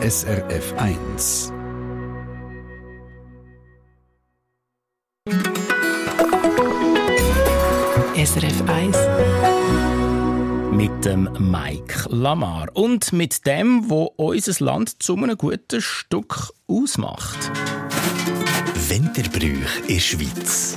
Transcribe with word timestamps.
SRF 0.00 0.74
1. 0.76 1.52
SRF 8.14 8.62
1 8.68 8.96
mit 10.70 11.04
dem 11.04 11.28
Mike 11.40 12.06
Lamar 12.10 12.68
und 12.74 13.12
mit 13.12 13.44
dem, 13.44 13.90
wo 13.90 14.04
unser 14.14 14.64
Land 14.64 15.02
zu 15.02 15.16
einem 15.16 15.36
guten 15.36 15.82
Stück 15.82 16.52
ausmacht. 16.68 17.50
Winterbrüch 18.88 19.80
in 19.88 19.94
der 19.94 20.00
Schweiz. 20.00 20.76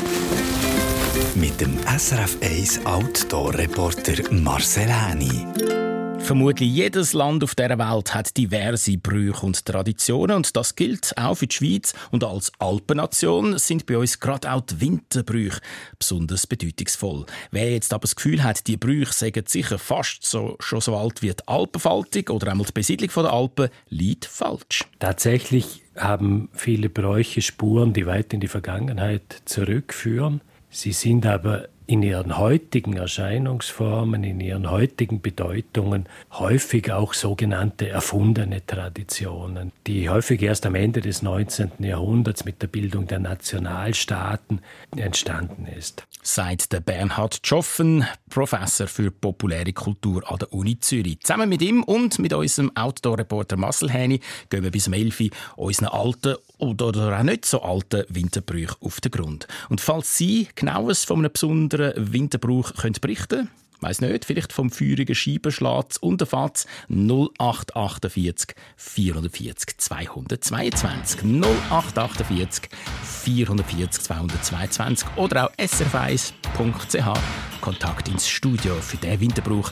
Mit 1.36 1.62
dem 1.62 1.78
SRF 1.86 2.38
1 2.42 2.88
Outdoor-Reporter 2.88 4.34
Marcel 4.34 4.90
Häni. 4.90 5.81
Vermutlich 6.24 6.70
jedes 6.70 7.14
Land 7.14 7.44
auf 7.44 7.56
der 7.56 7.78
Welt 7.78 8.14
hat 8.14 8.38
diverse 8.38 8.98
Brüche 8.98 9.46
und 9.46 9.66
Traditionen 9.66 10.38
und 10.38 10.56
das 10.56 10.76
gilt 10.76 11.18
auch 11.18 11.36
für 11.36 11.48
die 11.48 11.56
Schweiz. 11.56 11.94
Und 12.12 12.24
als 12.24 12.52
Alpennation 12.60 13.58
sind 13.58 13.86
bei 13.86 13.98
uns 13.98 14.20
gerade 14.20 14.50
auch 14.52 14.62
die 14.62 14.80
Winterbrüche 14.80 15.60
besonders 16.00 16.48
bedeutungsvoll. 16.48 17.26
Wer 17.52 17.72
jetzt 17.72 17.94
aber 17.94 18.04
das 18.04 18.16
Gefühl 18.16 18.44
hat, 18.44 18.68
die 18.68 18.78
Brüche 18.78 19.12
seien 19.12 19.44
sicher 19.46 19.78
fast 19.78 20.24
so, 20.26 20.56
schon 20.60 20.80
so 20.80 20.96
alt 20.96 21.22
wie 21.22 21.34
die 21.34 21.48
Alpenfaltung 21.48 22.30
oder 22.30 22.52
einmal 22.52 22.68
die 22.68 22.74
Besiedlung 22.74 23.10
der 23.14 23.34
Alpen, 23.34 23.70
liegt 23.90 24.26
falsch. 24.26 24.86
Tatsächlich 25.00 25.82
haben 25.98 26.50
viele 26.54 26.90
Bräuche 26.90 27.42
Spuren, 27.42 27.92
die 27.92 28.06
weit 28.06 28.34
in 28.34 28.40
die 28.40 28.48
Vergangenheit 28.48 29.42
zurückführen. 29.46 30.40
Sie 30.70 30.94
sind 30.94 31.26
aber 31.26 31.68
in 31.88 32.04
ihren 32.04 32.38
heutigen 32.38 32.96
Erscheinungsformen, 32.96 34.24
in 34.24 34.40
ihren 34.40 34.70
heutigen 34.70 35.22
Bedeutungen 35.22 36.08
häufig 36.32 36.92
auch 36.92 37.14
sogenannte 37.14 37.90
erfundene 37.90 38.66
Traditionen, 38.66 39.72
die 39.88 40.10
häufig 40.10 40.42
erst 40.42 40.66
am 40.66 40.76
Ende 40.76 41.02
des 41.02 41.22
19. 41.22 41.72
Jahrhunderts 41.80 42.46
mit 42.46 42.62
der 42.62 42.68
Bildung 42.68 43.08
der 43.08 43.20
Nationalstaaten 43.20 44.62
entstanden 44.96 45.68
ist. 45.68 46.04
Sagt 46.24 46.72
der 46.72 46.80
Bernhard 46.80 47.40
Schoffen, 47.46 48.06
Professor 48.30 48.88
für 48.88 49.12
populäre 49.12 49.74
Kultur 49.74 50.30
an 50.32 50.40
der 50.40 50.54
Uni 50.54 50.80
Zürich. 50.80 51.20
Zusammen 51.22 51.50
mit 51.50 51.62
ihm 51.62 51.84
und 51.84 52.20
mit 52.20 52.34
unserem 52.34 52.72
Outdoor-Reporter 52.76 53.58
Marcel 53.58 53.92
Häni 53.92 54.22
gehen 54.50 54.64
wir 54.64 54.72
bis 54.72 54.88
um 54.88 54.94
11 54.94 55.20
Uhr 55.20 55.30
unseren 55.58 55.88
alten 55.88 56.36
oder 56.62 57.20
auch 57.20 57.24
nicht 57.24 57.46
so 57.46 57.62
alten 57.62 58.06
Winterbrüchen 58.10 58.78
auf 58.80 59.02
den 59.02 59.12
Grund. 59.12 59.48
Und 59.70 59.82
falls 59.82 60.18
Sie 60.18 60.48
genaues 60.56 61.04
von 61.04 61.20
einem 61.20 61.34
besonderen 61.34 62.14
Winterbrauch 62.14 62.74
können 62.76 62.96
berichten 63.02 63.50
Weiss 63.82 64.00
nicht, 64.00 64.26
vielleicht 64.26 64.54
vom 64.54 64.70
feurigen 64.70 65.16
Scheibenschlag 65.16 65.88
und 66.02 66.22
der 66.22 66.28
Fatz 66.28 66.68
0848 66.88 68.56
440 68.78 69.78
222 69.80 71.24
0848 71.24 72.70
440 73.04 74.04
222 74.04 75.08
oder 75.16 75.46
auch 75.46 75.52
srf1.ch 75.56 77.20
Kontakt 77.60 78.08
ins 78.08 78.30
Studio 78.30 78.76
für 78.76 78.98
den 78.98 79.20
Winterbrauch, 79.20 79.72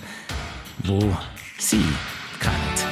wo 0.80 1.16
Sie 1.60 1.84
kennen. 2.40 2.89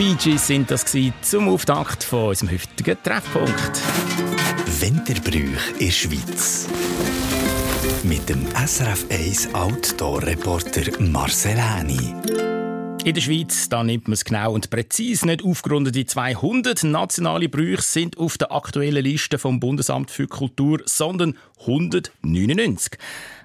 Bee 0.00 0.14
Gees 0.14 0.46
sind 0.46 0.70
das 0.70 0.86
zum 1.20 1.48
Auftakt 1.50 2.02
von 2.02 2.30
unserem 2.30 2.52
heutigen 2.52 2.96
Treffpunkt. 3.02 3.82
Winterbrüch 4.80 5.72
in 5.78 5.86
der 5.86 5.92
Schweiz. 5.92 6.68
Mit 8.02 8.26
dem 8.30 8.46
SRF 8.66 9.04
1 9.10 9.54
Outdoor-Reporter 9.54 11.02
Marcel 11.02 11.60
Häni. 11.60 12.14
In 13.04 13.14
der 13.14 13.20
Schweiz 13.20 13.68
da 13.68 13.84
nimmt 13.84 14.08
man 14.08 14.14
es 14.14 14.24
genau 14.24 14.54
und 14.54 14.70
präzise. 14.70 15.26
Nicht 15.26 15.44
aufgerundete 15.44 16.06
200 16.06 16.84
nationale 16.84 17.50
Brüche 17.50 17.82
sind 17.82 18.16
auf 18.16 18.38
der 18.38 18.52
aktuellen 18.52 19.04
Liste 19.04 19.38
vom 19.38 19.60
Bundesamt 19.60 20.10
für 20.10 20.26
Kultur, 20.26 20.80
sondern 20.86 21.36
199. 21.60 22.98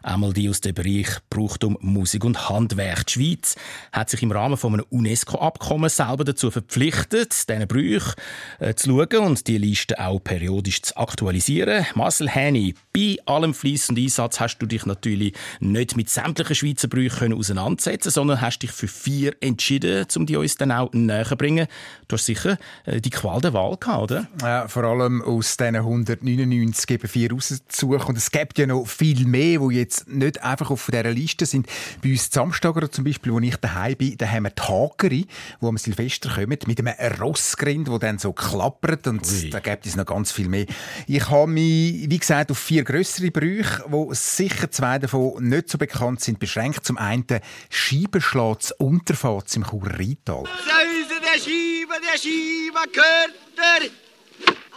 Einmal 0.05 0.33
die 0.33 0.49
aus 0.49 0.61
dem 0.61 0.75
Bereich 0.75 1.07
Brauchtum, 1.31 1.79
Musik 1.81 2.25
und 2.25 2.47
Handwerk. 2.47 3.07
Die 3.07 3.13
Schweiz 3.13 3.55
hat 3.91 4.11
sich 4.11 4.21
im 4.21 4.31
Rahmen 4.31 4.55
von 4.55 4.73
einem 4.73 4.85
UNESCO-Abkommen 4.91 5.89
selber 5.89 6.23
dazu 6.23 6.51
verpflichtet, 6.51 7.49
diese 7.49 7.65
Brüche 7.65 8.13
äh, 8.59 8.75
zu 8.75 8.89
schauen 8.89 9.25
und 9.25 9.47
die 9.47 9.57
Liste 9.57 9.99
auch 9.99 10.19
periodisch 10.19 10.83
zu 10.83 10.95
aktualisieren. 10.95 11.87
Marcel 11.95 12.29
Häni, 12.29 12.75
bei 12.93 13.17
allem 13.25 13.55
Fleiss 13.55 13.89
und 13.89 13.97
Einsatz 13.97 14.39
hast 14.39 14.59
du 14.59 14.67
dich 14.67 14.85
natürlich 14.85 15.33
nicht 15.59 15.97
mit 15.97 16.07
sämtlichen 16.11 16.55
Schweizer 16.55 16.87
Brüchen 16.87 17.33
auseinandersetzen 17.33 18.11
sondern 18.11 18.41
hast 18.41 18.59
dich 18.59 18.71
für 18.71 18.87
vier 18.87 19.33
entschieden, 19.41 20.05
um 20.15 20.27
die 20.27 20.35
uns 20.35 20.55
dann 20.55 20.71
auch 20.71 20.93
näher 20.93 21.25
zu 21.25 21.35
bringen. 21.35 21.65
Du 22.07 22.13
hast 22.13 22.25
sicher 22.25 22.59
äh, 22.85 23.01
die 23.01 23.09
Qual 23.09 23.41
der 23.41 23.53
Wahl 23.53 23.75
gehabt, 23.77 24.03
oder? 24.03 24.27
Ja, 24.39 24.67
vor 24.67 24.83
allem 24.83 25.23
aus 25.23 25.57
diesen 25.57 25.77
199 25.77 26.91
eben 26.91 27.07
vier 27.07 27.31
rauszusuchen. 27.31 28.09
Und 28.09 28.17
es 28.17 28.29
gibt 28.29 28.59
ja 28.59 28.67
noch 28.67 28.85
viel 28.85 29.25
mehr, 29.25 29.59
die 29.59 29.75
jetzt 29.75 29.94
jetzt 29.95 30.07
nicht 30.07 30.43
einfach 30.43 30.69
auf 30.69 30.87
dieser 30.91 31.11
Liste 31.11 31.45
sind. 31.45 31.67
Bei 32.03 32.09
uns 32.09 32.29
Samstag 32.31 32.75
zum 32.93 33.03
Beispiel, 33.03 33.31
wo 33.31 33.39
ich 33.39 33.55
daheim 33.57 33.95
bin, 33.95 34.17
da 34.17 34.27
haben 34.27 34.43
wir 34.43 34.49
die 34.49 34.61
Hageri, 34.61 35.27
wo 35.59 35.69
am 35.69 35.77
Silvester 35.77 36.29
kommen, 36.29 36.57
mit 36.65 36.79
einem 36.79 36.93
Rossgrind, 37.19 37.87
der 37.87 37.99
dann 37.99 38.17
so 38.17 38.33
klappert 38.33 39.07
und 39.07 39.25
Ui. 39.25 39.49
da 39.49 39.59
gibt 39.59 39.85
es 39.85 39.95
noch 39.95 40.05
ganz 40.05 40.31
viel 40.31 40.49
mehr. 40.49 40.65
Ich 41.07 41.29
habe 41.29 41.47
mich, 41.51 42.09
wie 42.09 42.17
gesagt, 42.17 42.51
auf 42.51 42.57
vier 42.57 42.83
größere 42.83 43.31
Brüche, 43.31 43.83
wo 43.87 44.13
sicher 44.13 44.69
zwei 44.71 44.99
davon 44.99 45.47
nicht 45.47 45.69
so 45.69 45.77
bekannt 45.77 46.21
sind, 46.21 46.39
beschränkt. 46.39 46.85
Zum 46.85 46.97
einen 46.97 47.25
Scheibenschlatz 47.69 48.71
Unterfahrt 48.77 49.55
im 49.55 49.63
Churer 49.63 49.99
Rheintal. 49.99 50.43
Säuse 50.43 51.21
der 51.21 51.39
Scheibe, 51.39 52.01
der 52.01 52.17
Scheibe 52.17 52.91
gehört 52.91 53.33
der 53.57 53.89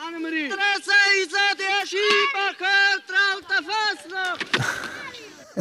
Annemarie. 0.07 0.49
Der 0.49 0.57
Säuse 0.83 1.45
der 1.59 1.87
Scheibe 1.87 2.57
gehört 2.59 3.05
der 3.09 3.19
alte 3.35 3.65
Fassnacht. 3.67 4.89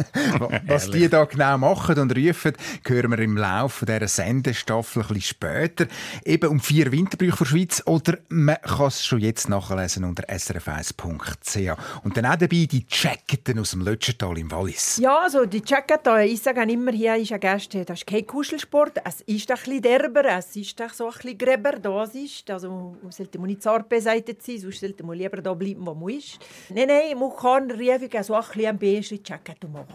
Was 0.66 0.90
die 0.90 1.08
da 1.08 1.24
genau 1.24 1.58
machen 1.58 1.98
und 1.98 2.16
rufen, 2.16 2.52
hören 2.86 3.10
wir 3.10 3.18
im 3.18 3.36
Laufe 3.36 3.86
dieser 3.86 4.08
Sendestaffel 4.08 5.02
ein 5.02 5.08
bisschen 5.08 5.22
später. 5.22 5.86
Eben 6.24 6.48
um 6.50 6.60
vier 6.60 6.90
Winterbrüche 6.92 7.38
der 7.38 7.44
Schweiz 7.44 7.82
oder 7.86 8.18
man 8.28 8.56
kann 8.62 8.86
es 8.86 9.04
schon 9.04 9.20
jetzt 9.20 9.48
nachlesen 9.48 10.04
unter 10.04 10.24
srf1.ch. 10.24 12.04
Und 12.04 12.16
dann 12.16 12.26
auch 12.26 12.36
dabei 12.36 12.66
die 12.70 12.86
Jacketen 12.88 13.58
aus 13.58 13.70
dem 13.72 13.82
Lötschental 13.82 14.38
im 14.38 14.50
Wallis. 14.50 14.98
Ja, 14.98 15.18
also 15.20 15.46
die 15.46 15.62
Jacketen, 15.64 16.20
ich 16.20 16.42
sage 16.42 16.62
immer, 16.70 16.92
hier 16.92 17.16
ist 17.16 17.32
ein 17.32 17.40
Gast, 17.40 17.74
das 17.74 18.00
ist 18.00 18.06
kein 18.06 18.26
Kuschelsport, 18.26 18.98
es 19.04 19.20
ist 19.22 19.50
ein 19.50 19.56
bisschen 19.56 19.82
derber, 19.82 20.24
es 20.24 20.54
ist 20.56 20.78
so 20.94 21.06
ein 21.06 21.12
bisschen 21.12 21.38
gräber, 21.38 21.72
das 21.72 22.14
ist, 22.14 22.50
also 22.50 22.96
man 23.02 23.12
sollte 23.12 23.38
nicht 23.38 23.62
zart 23.62 23.88
beseitigt 23.88 24.42
sein, 24.42 24.58
sonst 24.58 24.80
sollte 24.80 25.04
man 25.04 25.16
lieber 25.16 25.40
da 25.42 25.54
bleiben, 25.54 25.86
wo 25.86 25.94
man 25.94 26.10
ist. 26.10 26.38
Nein, 26.68 26.88
nein, 26.88 27.18
man 27.18 27.34
kann 27.36 27.70
riefig 27.70 28.16
so 28.22 28.34
ein 28.34 28.42
bisschen 28.42 28.66
ein 28.66 28.78
bisschen 28.78 29.20
Jacketen 29.24 29.72
machen. 29.72 29.87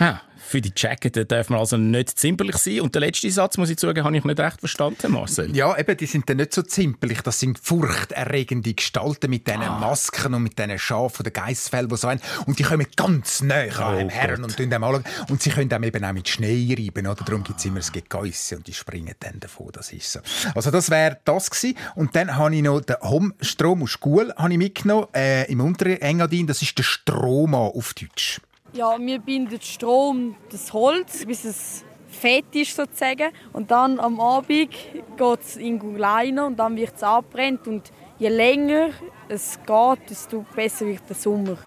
Ah, 0.00 0.20
für 0.38 0.62
die 0.62 0.72
Jacket 0.74 1.30
darf 1.30 1.50
man 1.50 1.58
also 1.58 1.76
nicht 1.76 2.18
zimperlich 2.18 2.56
sein. 2.56 2.80
Und 2.80 2.94
der 2.94 3.00
letzte 3.00 3.30
Satz, 3.30 3.58
muss 3.58 3.68
ich 3.68 3.76
zugeben, 3.76 4.04
habe 4.04 4.16
ich 4.16 4.24
nicht 4.24 4.40
recht 4.40 4.58
verstanden, 4.58 5.12
Marcel. 5.12 5.54
Ja, 5.54 5.78
eben, 5.78 5.96
die 5.96 6.06
sind 6.06 6.28
dann 6.28 6.38
nicht 6.38 6.54
so 6.54 6.62
zimperlich. 6.62 7.20
Das 7.20 7.38
sind 7.38 7.58
furchterregende 7.58 8.72
Gestalten 8.72 9.28
mit 9.28 9.46
diesen 9.46 9.62
ah. 9.62 9.78
Masken 9.78 10.32
und 10.32 10.44
mit 10.44 10.58
diesen 10.58 10.78
Schafen 10.78 11.20
oder 11.20 11.30
Geissfällen, 11.30 11.90
die 11.90 11.96
so 11.96 12.08
haben. 12.08 12.20
Und 12.46 12.58
die 12.58 12.62
kommen 12.62 12.86
ganz 12.96 13.42
nah 13.42 13.64
an 13.64 13.98
dem 13.98 14.08
oh 14.08 14.10
Herren 14.10 14.44
und 14.44 14.56
tun 14.56 14.70
dem 14.70 14.82
alle. 14.82 15.04
Und 15.28 15.42
sie 15.42 15.50
können 15.50 15.68
dem 15.68 15.82
eben 15.84 16.04
auch 16.04 16.12
mit 16.12 16.26
Schnee 16.26 16.74
reiben. 16.76 17.06
Oder? 17.06 17.24
Darum 17.24 17.44
gibt 17.44 17.58
es 17.58 17.64
immer 17.66 17.80
das 17.80 17.92
Gegeisse 17.92 18.56
und 18.56 18.66
die 18.66 18.74
springen 18.74 19.14
dann 19.20 19.40
davon. 19.40 19.68
Das 19.72 19.92
ist 19.92 20.10
so. 20.10 20.20
Also 20.54 20.70
das 20.70 20.90
wäre 20.90 21.18
das 21.24 21.50
gewesen. 21.50 21.76
Und 21.96 22.16
dann 22.16 22.36
habe 22.36 22.54
ich 22.56 22.62
noch 22.62 22.80
den 22.80 22.96
Hom-Strom 23.02 23.82
aus 23.82 23.90
Schule 23.90 24.34
mitgenommen, 24.48 25.08
äh, 25.14 25.50
im 25.52 25.60
Unterengadin. 25.60 26.46
Das 26.46 26.62
ist 26.62 26.76
der 26.78 26.82
Stroma 26.82 27.58
auf 27.58 27.92
Deutsch. 27.94 28.40
Ja, 28.74 28.98
wir 28.98 29.18
binden 29.18 29.60
Strom, 29.60 30.34
das 30.50 30.72
Holz, 30.72 31.26
bis 31.26 31.44
es 31.44 31.84
fett 32.08 32.46
ist 32.54 32.74
sozusagen. 32.74 33.30
Und 33.52 33.70
dann 33.70 34.00
am 34.00 34.18
Abend 34.18 34.70
geht 34.70 35.40
es 35.42 35.56
in 35.56 35.78
Gulainer 35.78 36.46
und 36.46 36.56
dann 36.58 36.74
wird 36.76 36.94
es 36.96 37.02
abbrennt. 37.02 37.68
Und 37.68 37.92
je 38.18 38.28
länger 38.28 38.88
es 39.28 39.58
geht, 39.66 40.10
desto 40.10 40.46
besser 40.54 40.86
wird 40.86 41.02
der 41.06 41.16
Sommer. 41.16 41.58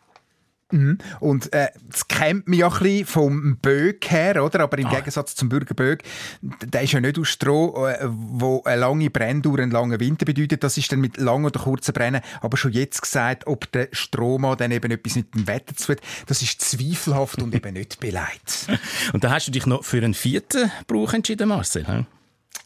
Mhm. 0.72 0.98
Und 1.20 1.54
äh, 1.54 1.68
das 1.90 2.08
kennt 2.08 2.48
man 2.48 2.58
ja 2.58 2.68
ein 2.68 2.80
bisschen 2.80 3.06
vom 3.06 3.58
Böck 3.58 4.10
her, 4.10 4.44
oder? 4.44 4.62
Aber 4.62 4.78
im 4.80 4.88
ah. 4.88 4.96
Gegensatz 4.96 5.36
zum 5.36 5.50
Bürger 5.50 5.76
Böck, 5.76 6.04
der 6.42 6.82
ist 6.82 6.94
ja 6.94 7.00
nicht 7.00 7.20
aus 7.20 7.30
Stroh, 7.30 7.88
äh, 7.88 8.00
wo 8.04 8.64
eine 8.64 8.82
lange 8.82 9.10
Brenndauer 9.10 9.60
einen 9.60 9.72
langen 9.72 10.00
Winter 10.00 10.26
bedeutet. 10.26 10.64
Das 10.64 10.78
ist 10.78 10.92
dann 10.92 11.00
mit 11.02 11.18
langen 11.18 11.46
oder 11.46 11.60
kurzen 11.60 11.94
Brennen. 11.94 12.22
Aber 12.42 12.58
schon 12.58 12.72
jetzt 12.72 13.02
gesagt, 13.02 13.46
ob 13.46 13.72
der 13.72 13.90
Strohmann 13.92 14.58
dann 14.58 14.72
eben 14.72 14.92
etwas 14.92 15.16
mit 15.16 15.34
dem 15.36 15.48
Wetter 15.48 15.76
zu 15.76 15.96
tun 15.96 16.06
das 16.26 16.42
ist 16.42 16.62
zweifelhaft 16.62 17.42
und 17.42 17.54
eben 17.54 17.74
nicht 17.74 18.00
beleidigt. 18.00 18.68
und 19.14 19.24
da 19.24 19.32
hast 19.32 19.48
du 19.48 19.52
dich 19.52 19.66
noch 19.66 19.84
für 19.84 19.98
einen 19.98 20.14
vierten 20.14 20.72
Brauch 20.88 21.14
entschieden, 21.14 21.50
Marcel? 21.50 21.88
Hm? 21.88 22.06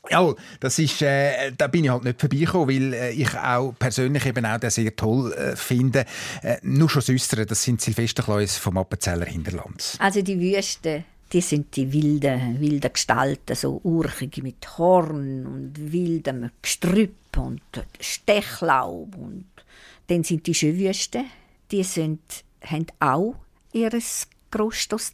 Ja, 0.09 0.33
das 0.59 0.79
ist, 0.79 1.01
äh, 1.01 1.51
da 1.57 1.67
bin 1.67 1.83
ich 1.83 1.89
halt 1.89 2.03
nicht 2.03 2.19
vorbeigekommen, 2.19 2.69
weil 2.69 2.93
äh, 2.93 3.11
ich 3.11 3.33
auch 3.35 3.73
persönlich 3.77 4.25
eben 4.25 4.45
auch 4.45 4.59
den 4.59 4.69
sehr 4.69 4.95
toll 4.95 5.33
äh, 5.33 5.55
finde. 5.55 6.05
Äh, 6.41 6.57
nur 6.63 6.89
schon 6.89 7.03
Äußere, 7.09 7.45
das 7.45 7.63
sind 7.63 7.81
Silvesterkläuse 7.81 8.59
vom 8.59 8.77
Appenzeller 8.77 9.25
Hinterland. 9.25 9.97
Also 9.99 10.21
die 10.21 10.39
Wüste, 10.39 11.03
die 11.31 11.41
sind 11.41 11.75
die 11.75 11.91
wilden, 11.93 12.59
wilden 12.59 12.91
Gestalten, 12.91 13.55
so 13.55 13.79
urchig 13.83 14.41
mit 14.41 14.77
Horn 14.77 15.45
und 15.45 15.91
wildem 15.91 16.49
Gestrüpp 16.61 17.37
und 17.37 17.61
Stechlaub. 17.99 19.15
Und 19.15 19.45
dann 20.07 20.23
sind 20.23 20.47
die 20.47 20.53
Schönwüsten, 20.55 21.25
die 21.71 21.83
sind, 21.83 22.21
haben 22.65 22.87
auch 22.99 23.35
ihres 23.71 24.27
Krust 24.49 24.93
aus 24.93 25.13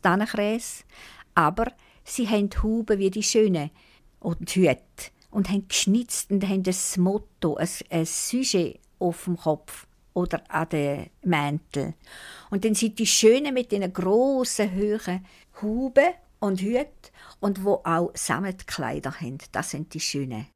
aber 1.37 1.71
sie 2.05 2.27
haben 2.29 2.49
Huben 2.63 2.99
wie 2.99 3.11
die 3.11 3.23
Schönen 3.23 3.69
und 4.25 4.49
Hüte 4.49 5.11
und 5.31 5.49
haben 5.49 5.67
geschnitzt 5.67 6.31
und 6.31 6.47
haben 6.47 6.63
das 6.63 6.97
Motto, 6.97 7.55
ein, 7.55 7.69
ein 7.89 8.05
Sujet 8.05 8.79
auf 8.99 9.25
dem 9.25 9.37
Kopf 9.37 9.85
oder 10.13 10.41
an 10.49 10.69
den 10.69 11.09
Mäntel. 11.23 11.93
Und 12.49 12.65
dann 12.65 12.73
sind 12.73 12.97
die 12.99 13.05
Schönen 13.05 13.53
mit 13.53 13.71
den 13.71 13.91
grossen, 13.93 14.73
hohen 14.75 15.25
Huben 15.61 16.13
und 16.39 16.61
Hüten 16.61 16.89
und 17.39 17.63
wo 17.63 17.81
auch 17.83 18.11
Sammetkleider 18.15 19.19
haben. 19.19 19.37
Das 19.51 19.71
sind 19.71 19.93
die 19.93 19.99
Schönen. 19.99 20.47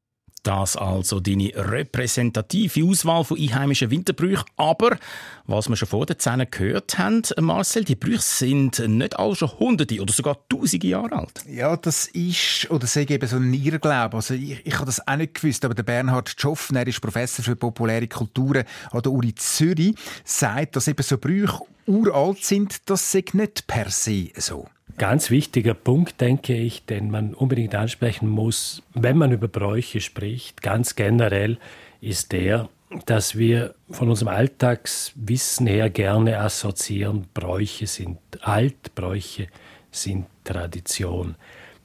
Das 0.44 0.76
also 0.76 1.20
deine 1.20 1.52
repräsentative 1.56 2.84
Auswahl 2.86 3.24
von 3.24 3.38
einheimischen 3.38 3.92
Winterbrüchen. 3.92 4.46
Aber, 4.56 4.98
was 5.46 5.70
wir 5.70 5.76
schon 5.76 5.88
vor 5.88 6.06
den 6.06 6.20
Zähnen 6.20 6.48
gehört 6.50 6.98
haben, 6.98 7.24
Marcel, 7.40 7.84
die 7.84 7.96
Brüche 7.96 8.22
sind 8.22 8.80
nicht 8.80 9.20
alle 9.20 9.36
schon 9.36 9.52
hunderte 9.60 10.02
oder 10.02 10.14
sogar 10.14 10.38
tausende 10.48 10.88
Jahre 10.88 11.14
alt. 11.14 11.44
Ja, 11.48 11.76
das 11.76 12.08
ist, 12.08 12.70
oder 12.70 12.88
sage 12.88 13.16
eben 13.16 13.28
so 13.28 13.38
ein 13.38 13.54
Irrglaube. 13.54 14.18
Also 14.18 14.34
ich, 14.34 14.66
ich 14.66 14.76
habe 14.76 14.86
das 14.86 15.06
auch 15.06 15.16
nicht 15.16 15.36
gewusst, 15.36 15.66
aber 15.66 15.74
der 15.74 15.84
Bernhard 15.84 16.34
Schoffen, 16.38 16.76
er 16.76 16.88
ist 16.88 17.02
Professor 17.02 17.44
für 17.44 17.56
populäre 17.56 18.08
Kulturen 18.08 18.64
an 18.92 19.02
der 19.02 19.12
Uni 19.12 19.36
Zürich, 19.36 19.96
sagt, 20.24 20.76
dass 20.76 20.88
eben 20.88 21.04
so 21.04 21.18
Brüche 21.18 21.60
uralt 21.90 22.44
sind, 22.44 22.90
das 22.90 23.12
sei 23.12 23.24
nicht 23.34 23.68
per 23.68 23.90
se 23.90 24.30
so. 24.36 24.68
Ganz 24.98 25.30
wichtiger 25.30 25.74
Punkt, 25.74 26.22
denke 26.22 26.56
ich, 26.56 26.86
den 26.86 27.10
man 27.10 27.34
unbedingt 27.34 27.74
ansprechen 27.74 28.28
muss, 28.28 28.84
wenn 28.94 29.18
man 29.18 29.32
über 29.32 29.48
Bräuche 29.48 30.02
spricht, 30.02 30.62
ganz 30.62 30.96
generell, 30.96 31.58
ist 32.02 32.32
der, 32.32 32.70
dass 33.06 33.38
wir 33.38 33.76
von 33.90 34.10
unserem 34.10 34.30
Alltagswissen 34.30 35.68
her 35.68 35.90
gerne 35.90 36.40
assoziieren, 36.40 37.28
Bräuche 37.34 37.88
sind 37.88 38.20
alt, 38.42 38.94
Bräuche 38.96 39.48
sind 39.92 40.26
Tradition. 40.44 41.36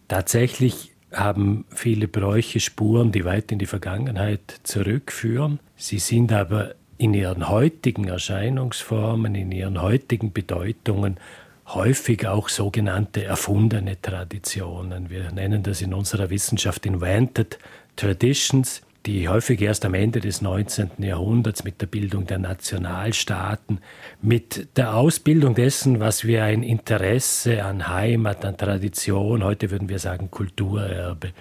Tatsächlich 0.09 0.93
haben 1.13 1.65
viele 1.69 2.09
Bräuche 2.09 2.61
Spuren, 2.61 3.13
die 3.13 3.25
weit 3.25 3.53
in 3.53 3.59
die 3.59 3.67
Vergangenheit 3.67 4.61
zurückführen. 4.65 5.61
Sie 5.77 5.99
sind 5.99 6.33
aber 6.33 6.75
in 7.05 7.13
ihren 7.13 7.51
heutigen 7.51 8.09
Erscheinungsformen, 8.09 9.35
in 9.35 9.53
ihren 9.53 9.83
heutigen 9.83 10.33
Bedeutungen 10.33 11.19
häufig 11.67 12.27
auch 12.27 12.49
sogenannte 12.49 13.25
erfundene 13.25 14.01
Traditionen. 14.01 15.11
Wir 15.11 15.31
nennen 15.31 15.63
das 15.63 15.83
in 15.83 15.93
unserer 15.93 16.31
Wissenschaft 16.31 16.87
Invented 16.87 17.59
Traditions, 17.97 18.81
die 19.05 19.29
häufig 19.29 19.61
erst 19.61 19.85
am 19.85 19.93
Ende 19.93 20.21
des 20.21 20.41
19. 20.41 20.93
Jahrhunderts 20.97 21.63
mit 21.63 21.79
der 21.83 21.89
Bildung 21.89 22.27
der 22.27 22.39
Nationalstaaten, 22.39 23.81
mit 24.23 24.75
der 24.79 24.95
Ausbildung 24.97 25.55
dessen, 25.55 26.01
was 26.01 26.25
wir 26.25 26.45
ein 26.45 26.63
Interesse 26.63 27.65
an 27.65 27.87
Heimat, 27.87 28.47
an 28.47 28.57
Tradition, 28.57 29.45
heute 29.45 29.71
würden 29.71 29.91
wir 29.91 29.99
sagen 29.99 30.31
Kulturerbe, 30.31 31.33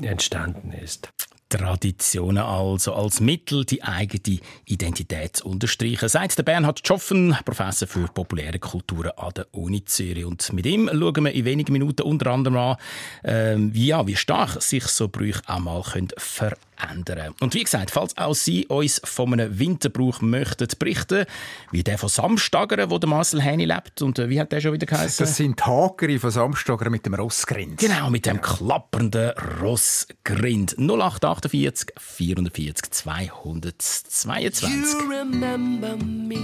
entstanden 0.00 0.72
ist. 0.72 1.10
Traditionen 1.50 2.42
also 2.42 2.94
als 2.94 3.20
Mittel, 3.20 3.64
die 3.64 3.82
eigene 3.82 4.38
Identität 4.64 5.36
zu 5.36 5.48
unterstreichen, 5.48 6.08
sagt 6.08 6.38
der 6.38 6.44
Bernhard 6.44 6.86
Schoffen, 6.86 7.36
Professor 7.44 7.86
für 7.86 8.06
populäre 8.06 8.58
Kulturen 8.58 9.10
an 9.16 9.32
der 9.36 9.46
Uni 9.52 9.84
Zürich. 9.84 10.24
Und 10.24 10.52
mit 10.52 10.64
ihm 10.64 10.88
schauen 10.92 11.24
wir 11.24 11.32
in 11.32 11.44
wenigen 11.44 11.72
Minuten 11.72 12.02
unter 12.02 12.30
anderem 12.30 12.56
an, 12.56 12.76
äh, 13.22 13.56
wie, 13.58 13.88
ja, 13.88 14.06
wie 14.06 14.16
stark 14.16 14.62
sich 14.62 14.84
so 14.84 15.08
Brüche 15.08 15.42
auch 15.46 15.58
mal 15.58 15.82
verändern 15.82 16.69
können. 16.80 17.34
Und 17.40 17.54
wie 17.54 17.64
gesagt, 17.64 17.90
falls 17.90 18.16
auch 18.16 18.34
Sie 18.34 18.66
uns 18.66 19.00
von 19.04 19.32
einem 19.32 19.58
Winterbrauch 19.58 20.20
möchten 20.20 20.68
berichten, 20.78 21.26
wie 21.70 21.82
der 21.82 21.98
von 21.98 22.08
Samstagern, 22.08 22.90
wo 22.90 22.98
der 22.98 23.08
Marcel 23.08 23.42
Häni 23.42 23.64
lebt, 23.64 24.02
und 24.02 24.18
äh, 24.18 24.28
wie 24.28 24.40
hat 24.40 24.52
der 24.52 24.60
schon 24.60 24.72
wieder 24.72 24.86
geheißen? 24.86 25.24
Das 25.24 25.36
sind 25.36 25.58
die 25.58 25.64
Hakeri 25.64 26.18
von 26.18 26.30
Samstagern 26.30 26.92
mit 26.92 27.06
dem 27.06 27.14
Rossgrind. 27.14 27.78
Genau, 27.78 28.10
mit 28.10 28.26
dem 28.26 28.40
klappernden 28.40 29.32
Rossgrind. 29.60 30.76
0848 30.78 31.92
440 31.98 32.90
222. 32.90 34.68
You 34.68 35.08
remember 35.08 35.96
me 35.96 36.36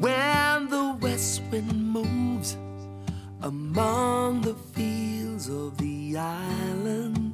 when 0.00 0.68
the 0.68 0.94
west 1.00 1.42
wind 1.50 1.92
moves 1.92 2.56
among 3.42 4.42
the 4.42 4.54
fields 4.74 5.48
of 5.48 5.76
the 5.78 6.16
islands. 6.16 7.25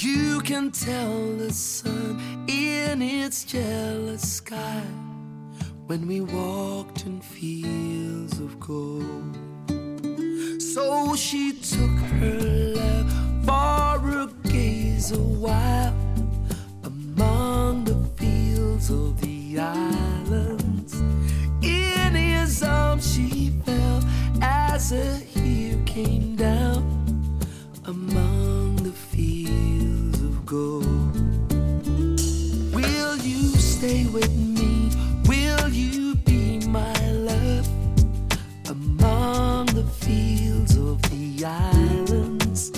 You 0.00 0.40
can 0.42 0.70
tell 0.70 1.34
the 1.36 1.52
sun 1.52 2.46
in 2.46 3.02
its 3.02 3.42
jealous 3.42 4.34
sky 4.34 4.84
when 5.86 6.06
we 6.06 6.20
walked 6.20 7.04
in 7.04 7.20
fields 7.20 8.38
of 8.38 8.60
gold. 8.60 9.36
So 10.62 11.16
she 11.16 11.52
took 11.54 11.98
her 12.20 12.38
love 12.76 13.12
for 13.44 14.20
a 14.20 14.28
gaze 14.48 15.10
a 15.10 15.18
while 15.18 15.96
among 16.84 17.82
the 17.84 17.98
fields 18.16 18.90
of 18.90 19.20
the 19.20 19.58
islands. 19.58 20.94
In 21.60 22.14
his 22.14 22.62
arms 22.62 23.14
she 23.14 23.50
fell 23.64 24.00
as 24.42 24.92
a 24.92 25.20
year 25.34 25.76
came 25.86 26.36
down 26.36 26.57
islands? 41.44 42.72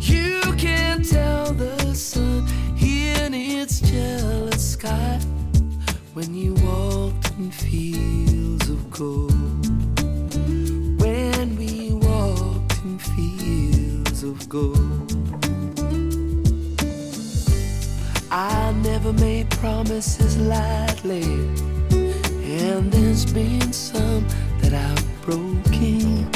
You 0.00 0.40
can 0.56 1.02
tell 1.02 1.52
the 1.52 1.94
sun 1.94 2.46
in 2.80 3.34
its 3.34 3.80
jealous 3.80 4.72
sky 4.72 5.20
when 6.14 6.34
you 6.34 6.54
walked 6.54 7.30
in 7.38 7.50
fields 7.50 8.68
of 8.68 8.90
gold. 8.90 9.66
When 11.00 11.56
we 11.56 11.92
walked 11.92 12.78
in 12.84 12.98
fields 12.98 14.22
of 14.22 14.48
gold. 14.48 15.14
I 18.30 18.72
never 18.82 19.12
made 19.12 19.48
promises 19.50 20.36
lightly, 20.36 21.22
and 21.22 22.92
there's 22.92 23.24
been 23.32 23.72
some 23.72 24.26
that 24.60 24.74
I've 24.74 25.22
broken. 25.22 26.33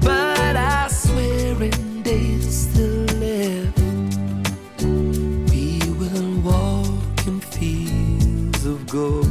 But 0.00 0.56
I 0.56 0.88
swear 0.88 1.62
in 1.62 2.02
days 2.02 2.68
still 2.68 3.04
left, 3.18 3.78
we 5.50 5.80
will 5.98 6.40
walk 6.40 7.26
in 7.26 7.40
fields 7.40 8.64
of 8.66 8.86
gold. 8.86 9.29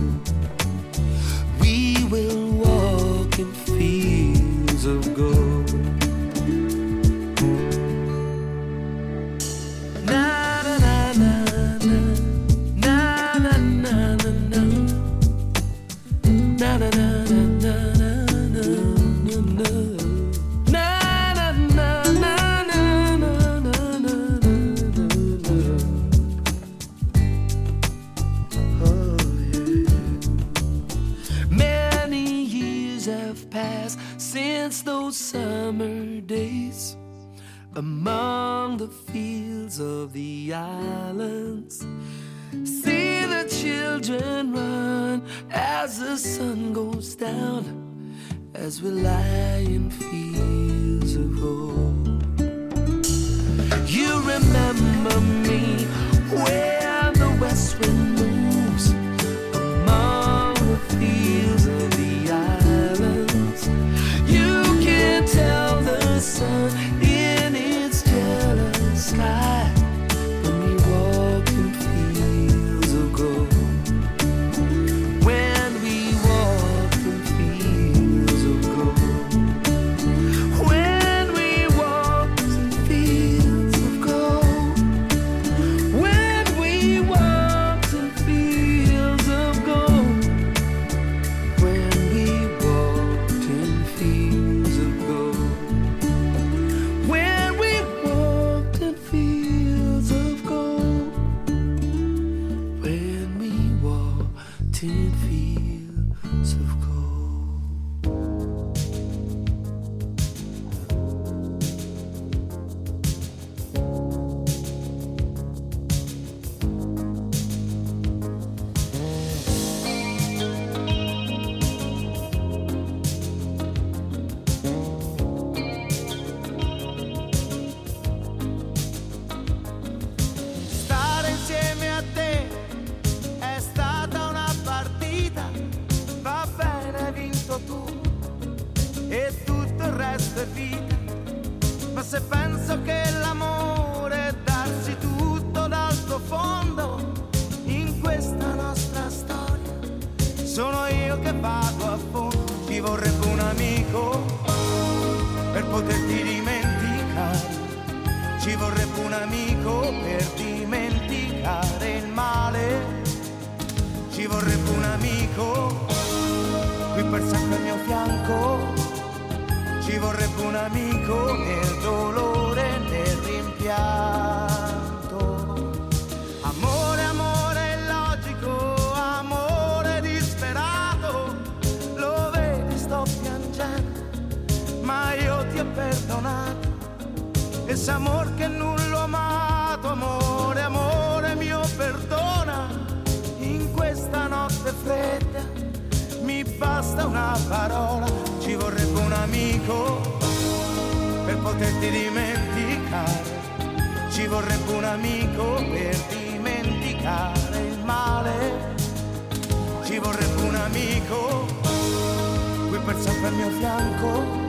Per 212.89 212.99
sempre 212.99 213.27
al 213.27 213.33
mio 213.35 213.49
fianco. 213.51 214.47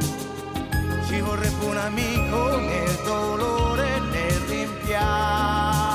Ci 1.07 1.21
vorrebbe 1.21 1.65
un 1.67 1.77
amico 1.77 2.57
nel 2.57 2.99
dolore 3.05 3.97
e 3.97 4.01
nel 4.01 4.39
rimpianto. 4.49 5.90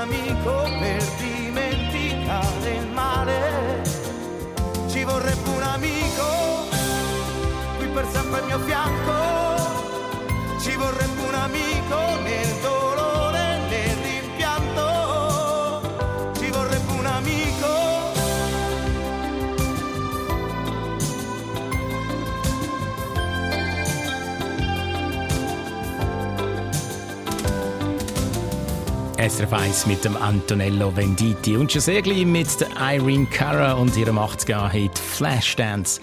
Amico 0.00 0.62
per 0.80 1.02
dimenticare 1.18 2.74
il 2.74 2.86
male, 2.88 3.82
ci 4.88 5.04
vorrebbe 5.04 5.48
un 5.50 5.62
amico 5.62 6.68
qui 7.76 7.86
per 7.88 8.06
sempre 8.10 8.40
al 8.40 8.46
mio 8.46 8.58
fianco, 8.60 10.58
ci 10.58 10.74
vorrebbe 10.76 11.20
un 11.20 11.34
amico 11.34 11.96
nel 12.22 12.60
dolore 12.62 12.79
SRF 29.20 29.52
1 29.52 29.86
mit 29.86 30.02
dem 30.02 30.16
Antonello 30.16 30.96
Venditti 30.96 31.54
und 31.54 31.70
schon 31.70 31.82
sehr 31.82 32.00
gleich 32.00 32.24
mit 32.24 32.58
der 32.58 32.68
Irene 32.80 33.26
Cara 33.26 33.74
und 33.74 33.94
ihrem 33.94 34.18
80er-Hit 34.18 34.98
Flashdance. 34.98 36.00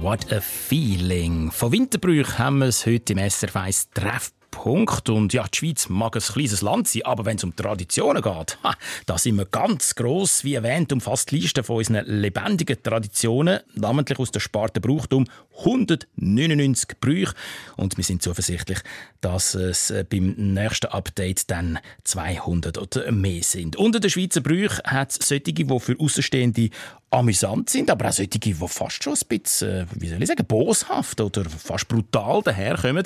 What 0.00 0.32
a 0.32 0.40
feeling. 0.40 1.52
Von 1.52 1.70
Winterbrüch 1.70 2.40
haben 2.40 2.58
wir 2.58 2.66
es 2.66 2.84
heute 2.84 3.12
im 3.12 3.20
SRF 3.20 3.54
1 3.54 3.90
Treffpunkt. 3.90 4.35
Und 4.64 5.32
ja, 5.32 5.44
die 5.44 5.58
Schweiz 5.58 5.88
mag 5.88 6.16
ein 6.16 6.22
kleines 6.22 6.62
Land 6.62 6.88
sein, 6.88 7.04
aber 7.04 7.24
wenn 7.24 7.36
es 7.36 7.44
um 7.44 7.54
Traditionen 7.54 8.22
geht, 8.22 8.58
ha, 8.62 8.74
da 9.06 9.18
sind 9.18 9.36
wir 9.36 9.46
ganz 9.46 9.94
gross. 9.94 10.44
Wie 10.44 10.54
erwähnt, 10.54 10.92
umfasst 10.92 11.30
die 11.30 11.38
Liste 11.38 11.62
von 11.62 11.76
unseren 11.76 12.04
lebendigen 12.06 12.82
Traditionen, 12.82 13.60
namentlich 13.74 14.18
aus 14.18 14.30
der 14.30 14.40
Sparte 14.40 14.80
Brauchtum, 14.80 15.26
199 15.58 16.98
Brüche. 17.00 17.34
Und 17.76 17.96
wir 17.96 18.04
sind 18.04 18.22
zuversichtlich, 18.22 18.78
dass 19.20 19.54
es 19.54 19.90
äh, 19.90 20.04
beim 20.08 20.34
nächsten 20.36 20.86
Update 20.86 21.50
dann 21.50 21.78
200 22.04 22.78
oder 22.78 23.12
mehr 23.12 23.42
sind. 23.42 23.76
Unter 23.76 24.00
den 24.00 24.10
Schweizer 24.10 24.40
Brüchen 24.40 24.82
hat 24.84 25.10
es 25.10 25.28
solche, 25.28 25.52
die 25.52 25.80
für 25.80 25.98
Außenstehende 25.98 26.70
amüsant 27.10 27.70
sind, 27.70 27.90
aber 27.90 28.08
auch 28.08 28.12
solche, 28.12 28.38
die 28.38 28.54
fast 28.54 29.02
schon 29.02 29.14
ein 29.14 29.38
bisschen, 29.38 29.82
äh, 29.82 29.86
wie 29.94 30.08
soll 30.08 30.22
ich 30.22 30.28
sagen, 30.28 30.46
boshaft 30.46 31.20
oder 31.20 31.44
fast 31.44 31.88
brutal 31.88 32.42
daherkommen. 32.42 33.04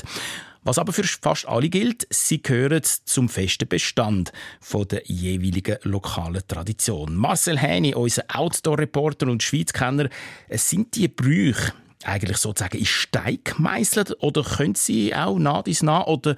Was 0.63 0.79
aber 0.79 0.93
für 0.93 1.05
fast 1.05 1.49
alle 1.49 1.71
gilt, 1.71 2.07
sie 2.11 2.43
gehören 2.43 2.83
zum 3.05 3.31
festen 3.31 3.67
Bestand 3.67 4.31
von 4.61 4.87
der 4.87 5.03
jeweiligen 5.07 5.79
lokalen 5.85 6.43
Tradition. 6.47 7.17
Marcel 7.17 7.59
Häni, 7.59 7.95
unser 7.95 8.25
Outdoor-Reporter 8.29 9.29
und 9.29 9.43
Schweizkenner, 9.43 10.11
sind 10.51 10.97
die 10.97 11.09
Brüche 11.09 11.73
eigentlich 12.05 12.37
sozusagen 12.39 12.79
in 12.79 12.87
Stein 12.87 13.39
gemeißelt 13.45 14.23
oder 14.23 14.43
können 14.43 14.75
sie 14.75 15.15
auch 15.15 15.39
nah 15.39 15.63
dies 15.63 15.83
nah 15.83 16.07
oder 16.07 16.37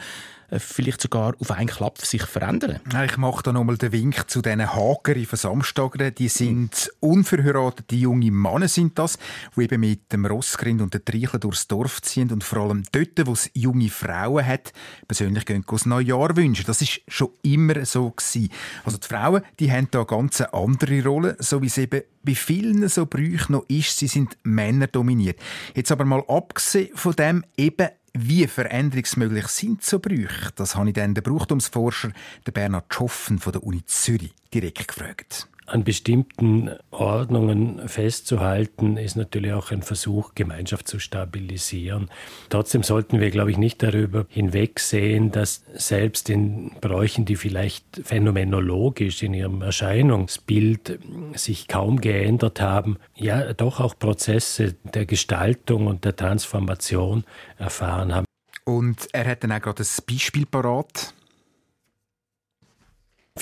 vielleicht 0.59 1.01
sogar 1.01 1.35
auf 1.39 1.51
einen 1.51 1.69
Klapp 1.69 1.99
sich 1.99 2.23
verändern? 2.23 2.81
Ich 3.05 3.17
mache 3.17 3.43
da 3.43 3.53
nochmal 3.53 3.77
den 3.77 3.93
Wink 3.93 4.31
zu 4.31 4.43
diesen 4.43 4.75
Hageri 4.75 5.25
von 5.25 5.39
Samstagern. 5.39 6.15
Die 6.15 6.29
sind 6.29 6.91
unverheiratete 7.01 7.97
junge 7.97 8.31
Männer, 8.31 8.69
sind 8.69 8.99
das, 8.99 9.19
die 9.57 9.63
eben 9.63 9.81
mit 9.81 10.13
dem 10.13 10.27
Rossgrind 10.27 10.83
und 10.83 10.95
den 10.95 11.05
Treicheln 11.05 11.41
durchs 11.41 11.69
Dorf 11.69 12.03
ziehen 12.03 12.31
und 12.31 12.45
vor 12.45 12.59
allem 12.59 12.83
dort, 12.93 13.27
wo 13.27 13.33
es 13.33 13.51
junge 13.55 13.89
Frauen 13.89 14.47
hat, 14.47 14.73
persönlich 15.07 15.47
gehen 15.47 15.65
das 15.67 15.87
Neujahr 15.87 16.37
wünschen. 16.37 16.67
Das 16.67 16.83
ist 16.83 17.01
schon 17.09 17.31
immer 17.43 17.85
so 17.85 18.11
gewesen. 18.11 18.51
Also 18.85 18.99
die 18.99 19.09
Frauen, 19.09 19.43
die 19.59 19.73
haben 19.73 19.89
da 19.91 20.05
ganz 20.05 20.41
eine 20.41 20.53
andere 20.55 21.03
Rolle, 21.03 21.37
so 21.39 21.63
wie 21.63 21.67
es 21.67 21.79
eben 21.79 22.03
bei 22.23 22.35
vielen 22.35 22.89
so 22.89 23.07
Brüchen 23.07 23.53
noch 23.53 23.65
ist. 23.69 23.99
Sie 23.99 24.07
sind 24.07 24.37
Männer 24.45 24.87
dominiert. 24.87 25.41
Jetzt 25.75 25.91
aber 25.91 26.05
mal 26.05 26.23
abgesehen 26.29 26.91
von 26.95 27.15
dem 27.15 27.45
eben 27.57 27.89
wie 28.15 28.47
veränderungsmöglich 28.47 29.47
sind 29.49 29.83
so 29.83 29.99
Brüche? 29.99 30.51
Das 30.57 30.77
habe 30.77 30.89
ich 30.89 30.95
dann 30.95 31.15
den 31.15 31.25
Brauchtumsforscher 31.25 32.13
Bernhard 32.53 32.93
Schoffen 32.93 33.39
von 33.39 33.53
der 33.53 33.63
Uni 33.63 33.85
Zürich 33.87 34.35
direkt 34.53 34.89
gefragt. 34.89 35.49
An 35.67 35.85
bestimmten 35.85 36.71
Ordnungen 36.91 37.89
festzuhalten, 37.89 38.97
ist 38.97 39.17
natürlich 39.17 39.53
auch 39.53 39.71
ein 39.71 39.83
Versuch, 39.83 40.35
Gemeinschaft 40.35 40.89
zu 40.89 40.99
stabilisieren. 40.99 42.11
Trotzdem 42.49 42.83
sollten 42.83 43.21
wir, 43.21 43.31
glaube 43.31 43.51
ich, 43.51 43.59
nicht 43.59 43.83
darüber 43.83 44.27
hinwegsehen, 44.29 45.31
dass 45.31 45.65
selbst 45.75 46.29
in 46.31 46.73
Bräuchen, 46.81 47.25
die 47.25 47.37
vielleicht 47.37 47.85
phänomenologisch 48.05 49.23
in 49.23 49.35
ihrem 49.35 49.63
Erscheinungsbild 49.63 50.99
sich 51.35 51.69
kaum 51.69 52.01
geändert 52.01 52.61
haben, 52.61 52.99
ja 53.15 53.53
doch 53.53 53.81
auch 53.81 53.99
Prozesse 53.99 54.75
der 54.95 55.07
Gestaltung 55.07 55.87
und 55.87 56.05
der 56.05 56.17
Transformation 56.17 57.25
erfahren 57.59 58.15
haben. 58.15 58.27
Und 58.65 59.09
er 59.13 59.27
hat 59.27 59.43
dann 59.43 59.53
auch 59.53 59.61
gerade 59.61 59.83
ein 59.83 60.05
Beispiel 60.07 60.47
parat. 60.47 61.15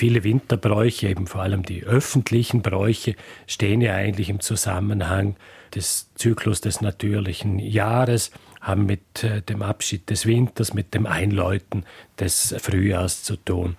Viele 0.01 0.23
Winterbräuche, 0.23 1.09
eben 1.09 1.27
vor 1.27 1.43
allem 1.43 1.61
die 1.61 1.83
öffentlichen 1.83 2.63
Bräuche, 2.63 3.13
stehen 3.45 3.81
ja 3.81 3.93
eigentlich 3.93 4.29
im 4.29 4.39
Zusammenhang 4.39 5.35
des 5.75 6.09
Zyklus 6.15 6.59
des 6.59 6.81
natürlichen 6.81 7.59
Jahres, 7.59 8.31
haben 8.61 8.87
mit 8.87 9.23
äh, 9.23 9.43
dem 9.43 9.61
Abschied 9.61 10.09
des 10.09 10.25
Winters, 10.25 10.73
mit 10.73 10.95
dem 10.95 11.05
Einläuten 11.05 11.85
des 12.19 12.55
Frühjahrs 12.57 13.21
zu 13.21 13.35
tun. 13.35 13.77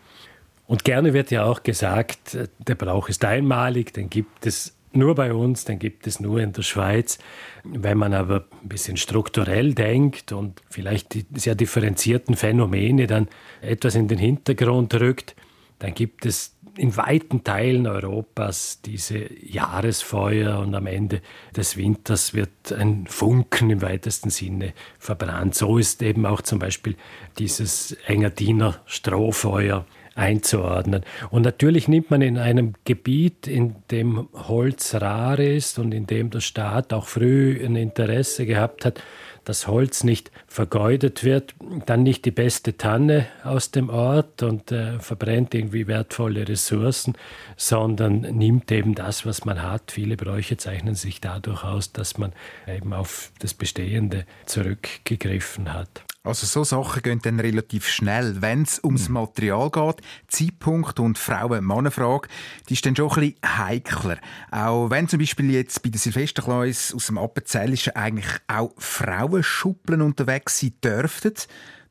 Und 0.69 0.85
gerne 0.85 1.13
wird 1.13 1.33
ja 1.33 1.43
auch 1.43 1.65
gesagt, 1.65 2.37
äh, 2.37 2.47
der 2.69 2.77
Brauch 2.77 3.09
ist 3.09 3.25
einmalig, 3.25 3.93
den 3.93 4.09
gibt 4.09 4.47
es 4.47 4.77
nur 4.93 5.17
bei 5.17 5.35
uns, 5.35 5.65
den 5.65 5.81
gibt 5.81 6.07
es 6.07 6.21
nur 6.21 6.39
in 6.39 6.53
der 6.53 6.63
Schweiz. 6.63 7.19
Wenn 7.65 7.99
man 7.99 8.15
aber 8.15 8.45
ein 8.63 8.69
bisschen 8.69 8.97
strukturell 8.97 9.75
denkt 9.75 10.31
und 10.31 10.63
vielleicht 10.71 11.15
die 11.15 11.27
sehr 11.35 11.57
differenzierten 11.57 12.37
Phänomene 12.37 13.09
dann 13.09 13.27
etwas 13.61 13.97
in 13.97 14.07
den 14.07 14.19
Hintergrund 14.19 14.95
rückt, 14.95 15.35
dann 15.83 15.95
gibt 15.95 16.27
es 16.27 16.55
in 16.79 16.97
weiten 16.97 17.43
Teilen 17.43 17.89
Europas 17.89 18.81
diese 18.83 19.29
Jahresfeuer 19.45 20.61
und 20.61 20.77
am 20.77 20.87
Ende 20.87 21.21
des 21.57 21.77
Winters 21.77 22.35
wird 22.35 22.73
ein 22.73 23.09
Funken 23.09 23.69
im 23.69 23.83
weitesten 23.83 24.31
Sinne 24.31 24.75
verbrannt. 25.01 25.57
So 25.57 25.79
ist 25.79 26.01
eben 26.01 26.25
auch 26.25 26.41
zum 26.41 26.61
Beispiel 26.61 26.95
dieses 27.37 27.97
Engadiner 28.07 28.81
Strohfeuer 28.87 29.85
einzuordnen. 30.15 31.05
Und 31.31 31.43
natürlich 31.43 31.89
nimmt 31.89 32.13
man 32.13 32.23
in 32.23 32.39
einem 32.39 32.75
Gebiet, 32.85 33.49
in 33.49 33.75
dem 33.91 34.29
Holz 34.33 34.95
rar 34.95 35.41
ist 35.41 35.81
und 35.81 35.93
in 35.93 36.07
dem 36.07 36.31
der 36.31 36.41
Staat 36.41 36.93
auch 36.93 37.09
früh 37.09 37.61
ein 37.65 37.75
Interesse 37.75 38.47
gehabt 38.47 38.85
hat, 38.85 39.03
dass 39.45 39.67
Holz 39.67 40.05
nicht 40.05 40.31
vergeudet 40.53 41.25
wird, 41.25 41.55
dann 41.87 42.03
nicht 42.03 42.25
die 42.25 42.31
beste 42.31 42.77
Tanne 42.77 43.27
aus 43.43 43.71
dem 43.71 43.89
Ort 43.89 44.43
und 44.43 44.71
äh, 44.71 45.01
verbrennt 45.01 45.55
irgendwie 45.55 45.87
wertvolle 45.87 46.47
Ressourcen, 46.47 47.15
sondern 47.57 48.21
nimmt 48.21 48.71
eben 48.71 48.95
das, 48.95 49.25
was 49.25 49.45
man 49.45 49.63
hat. 49.63 49.93
Viele 49.93 50.17
Bräuche 50.17 50.59
zeichnen 50.59 50.95
sich 50.95 51.21
dadurch 51.21 51.65
aus, 51.65 51.93
dass 51.93 52.19
man 52.19 52.33
eben 52.69 52.93
auf 52.93 53.33
das 53.39 53.55
Bestehende 53.55 54.27
zurückgegriffen 54.45 55.73
hat. 55.73 56.05
Also 56.25 56.47
so 56.47 56.63
Sachen 56.63 57.03
gehen 57.03 57.19
dann 57.21 57.41
relativ 57.41 57.89
schnell. 57.89 58.41
Wenn 58.41 58.63
es 58.63 58.81
ums 58.85 59.09
Material 59.09 59.71
geht, 59.71 60.03
Zeitpunkt 60.29 61.01
und 61.01 61.19
Frauen-Mann-Frage, 61.19 62.29
die 62.69 62.75
ist 62.75 62.87
dann 62.87 62.95
schon 62.95 63.11
ein 63.11 63.15
bisschen 63.21 63.59
heikler. 63.59 64.19
Auch 64.53 64.89
wenn 64.91 65.09
zum 65.09 65.19
Beispiel 65.19 65.51
jetzt 65.51 65.83
bei 65.83 65.89
den 65.89 65.99
Silvesterkleus 65.99 66.95
aus 66.95 67.07
dem 67.07 67.19
Appenzellischen 67.19 67.97
eigentlich 67.97 68.31
auch 68.47 68.71
Frauenschuppeln 68.79 70.01
unterwegs 70.01 70.42
sein 70.49 70.75
dürften, 70.83 71.35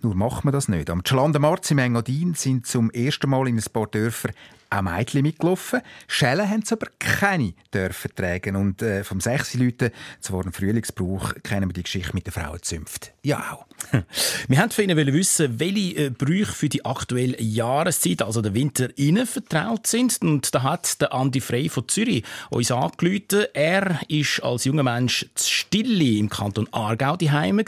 nur 0.04 0.16
macht 0.16 0.46
man 0.46 0.54
das 0.54 0.68
nicht. 0.68 0.90
Am 0.90 1.04
Chalanda 1.04 1.40
Marz 1.40 1.72
im 1.72 1.78
Engadin 1.78 2.34
sind 2.34 2.68
zum 2.68 2.92
ersten 2.92 3.30
Mal 3.30 3.48
in 3.48 3.58
ein 3.58 3.64
paar 3.72 3.88
Dörfer 3.88 4.30
auch 4.72 4.82
Mädchen 4.82 5.22
mitgelaufen. 5.22 5.82
Schellen 6.08 6.50
haben 6.50 6.64
sie 6.64 6.74
aber 6.74 6.88
keine 6.98 7.54
dürfen 7.74 8.12
tragen. 8.16 8.56
Und 8.56 8.82
äh, 8.82 9.04
vom 9.04 9.20
sechs 9.20 9.54
Leuten 9.54 9.92
zu 10.20 10.40
einem 10.40 10.54
Frühlingsbrauch 10.54 11.34
kennen 11.44 11.70
wir 11.70 11.74
die 11.74 11.84
Geschichte 11.84 12.14
mit 12.14 12.26
den 12.26 12.32
Frauenzünften. 12.32 13.12
Ja 13.24 13.52
auch. 13.52 13.66
Wir 14.48 14.60
wollten 14.60 14.72
von 14.72 14.84
Ihnen 14.84 15.14
wissen, 15.14 15.60
welche 15.60 16.06
äh, 16.06 16.10
Brüche 16.10 16.52
für 16.52 16.70
die 16.70 16.86
aktuelle 16.86 17.42
Jahreszeit, 17.42 18.22
also 18.22 18.42
den 18.42 18.54
Winter, 18.54 18.90
Ihnen 18.96 19.26
vertraut 19.26 19.88
sind. 19.88 20.22
Und 20.22 20.54
da 20.54 20.64
hat 20.64 21.02
der 21.02 21.14
Andi 21.14 21.42
Frey 21.42 21.68
von 21.68 21.88
Zürich 21.88 22.24
uns 22.50 22.72
angerufen. 22.72 23.46
Er 23.54 24.00
ist 24.08 24.42
als 24.42 24.66
junger 24.66 24.84
Mensch 24.84 25.26
zu 25.36 25.50
Stille 25.50 26.18
im 26.18 26.30
Kanton 26.30 26.68
Aargau 26.72 27.18
daheim 27.18 27.62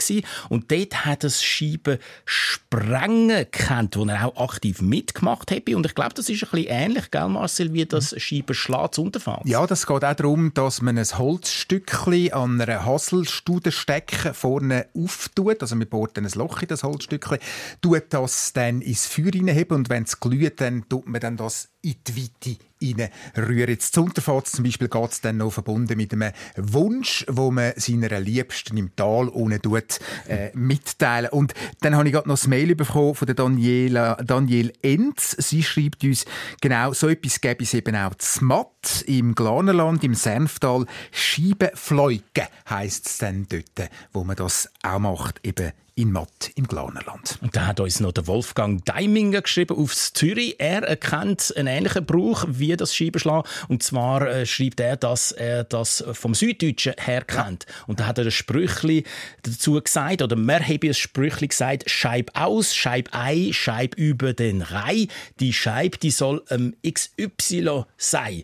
und 0.48 0.70
dort 0.70 1.04
hat 1.04 1.24
das 1.24 1.42
Scheiben 1.42 1.98
Sprengen 2.24 3.46
kennt, 3.50 3.96
wo 3.96 4.04
er 4.04 4.26
auch 4.26 4.50
aktiv 4.50 4.80
mitgemacht 4.80 5.50
hat. 5.50 5.68
Und 5.68 5.86
ich 5.86 5.94
glaube, 5.94 6.14
das 6.14 6.28
ist 6.28 6.42
ein 6.42 6.50
bisschen 6.50 6.66
ähnlich, 6.68 7.10
gell, 7.10 7.28
Marcel, 7.28 7.72
wie 7.72 7.86
das 7.86 8.14
Scheiben 8.20 8.54
Schlaz 8.54 8.98
unterfällt. 8.98 9.44
Ja, 9.44 9.66
das 9.66 9.86
geht 9.86 10.04
auch 10.04 10.14
darum, 10.14 10.52
dass 10.54 10.82
man 10.82 10.98
ein 10.98 11.04
Holzstückchen 11.04 12.32
an 12.32 12.60
einer 12.60 12.84
Haselstude 12.84 13.72
stecken 13.72 14.34
vorne 14.34 14.86
auftut. 14.94 15.62
Also 15.62 15.76
man 15.76 15.88
bohrt 15.88 16.16
dann 16.16 16.24
ein 16.24 16.32
Loch 16.34 16.62
in 16.62 16.68
das 16.68 16.82
Holzstückchen, 16.82 17.38
tut 17.80 18.04
das 18.10 18.52
dann 18.52 18.80
ins 18.80 19.06
Feuer 19.06 19.32
hineinheben 19.32 19.76
und 19.76 19.88
wenn 19.88 20.04
es 20.04 20.20
glüht, 20.20 20.60
dann 20.60 20.88
tut 20.88 21.06
man 21.06 21.20
dann 21.20 21.36
das 21.36 21.73
in 21.84 21.96
die 22.06 22.16
Weite 22.16 22.56
reinrühren. 22.82 23.70
Jetzt 23.70 23.94
zu 23.94 24.02
Unterfahrt 24.02 24.46
zum 24.46 24.64
Beispiel 24.64 24.88
geht 24.88 25.10
es 25.10 25.20
dann 25.20 25.38
noch 25.38 25.52
verbunden 25.52 25.96
mit 25.96 26.12
einem 26.12 26.32
Wunsch, 26.56 27.24
wo 27.28 27.50
man 27.50 27.72
seiner 27.76 28.20
Liebsten 28.20 28.76
im 28.76 28.94
Tal 28.96 29.28
unten 29.28 29.60
tut, 29.62 30.00
äh, 30.28 30.50
mitteilen. 30.54 31.30
Und 31.30 31.54
dann 31.80 31.96
habe 31.96 32.08
ich 32.08 32.12
gerade 32.12 32.28
noch 32.28 32.36
das 32.36 32.46
Mail 32.46 32.74
bekommen 32.74 33.14
von 33.14 33.26
der 33.26 33.34
Daniela, 33.34 34.16
Daniel 34.16 34.72
Enz. 34.82 35.36
Sie 35.38 35.62
schreibt 35.62 36.04
uns, 36.04 36.24
genau 36.60 36.92
so 36.92 37.08
etwas 37.08 37.40
gäbe 37.40 37.64
es 37.64 37.74
eben 37.74 37.96
auch 37.96 38.14
zu 38.14 38.44
Matt 38.44 39.04
im 39.06 39.34
Glanerland, 39.34 40.04
im 40.04 40.14
Senftal. 40.14 40.86
Scheibenfleuge 41.12 42.48
heisst 42.68 43.06
es 43.06 43.18
dann 43.18 43.46
dort, 43.48 43.90
wo 44.12 44.24
man 44.24 44.36
das 44.36 44.68
auch 44.82 44.98
macht, 44.98 45.40
eben 45.44 45.72
in 45.96 46.10
Matt 46.10 46.50
im 46.56 46.66
Glanerland. 46.66 47.38
Und 47.40 47.54
da 47.54 47.66
hat 47.66 47.78
uns 47.78 48.00
noch 48.00 48.12
der 48.12 48.26
Wolfgang 48.26 48.84
Deiminger 48.84 49.42
geschrieben 49.42 49.76
aufs 49.76 50.12
Zürich. 50.12 50.56
Er 50.58 50.82
erkennt 50.82 51.54
einen 51.56 51.68
ähnlichen 51.68 52.04
Brauch 52.04 52.44
wie 52.48 52.76
das 52.76 52.94
Scheibenschlagen. 52.94 53.48
Und 53.68 53.82
zwar 53.82 54.26
äh, 54.28 54.46
schreibt 54.46 54.80
er, 54.80 54.96
dass 54.96 55.30
er 55.30 55.62
das 55.64 56.04
vom 56.12 56.34
Süddeutschen 56.34 56.94
her 56.98 57.22
kennt. 57.22 57.66
Ja. 57.68 57.74
Und 57.86 58.00
da 58.00 58.06
hat 58.06 58.18
er 58.18 58.24
ein 58.24 58.30
Sprüchli 58.32 59.04
dazu 59.42 59.80
gesagt, 59.80 60.22
oder 60.22 60.36
wir 60.36 60.60
haben 60.60 60.80
ein 60.82 60.94
Sprüchli 60.94 61.48
gesagt, 61.48 61.88
Scheib 61.88 62.30
aus, 62.34 62.74
Scheib 62.74 63.10
ein, 63.12 63.52
Scheib 63.52 63.94
über 63.94 64.32
den 64.32 64.62
Rhein. 64.62 65.08
Die 65.38 65.52
Scheib, 65.52 66.00
die 66.00 66.10
soll 66.10 66.42
ähm, 66.50 66.74
XY 66.84 67.84
sein. 67.96 68.42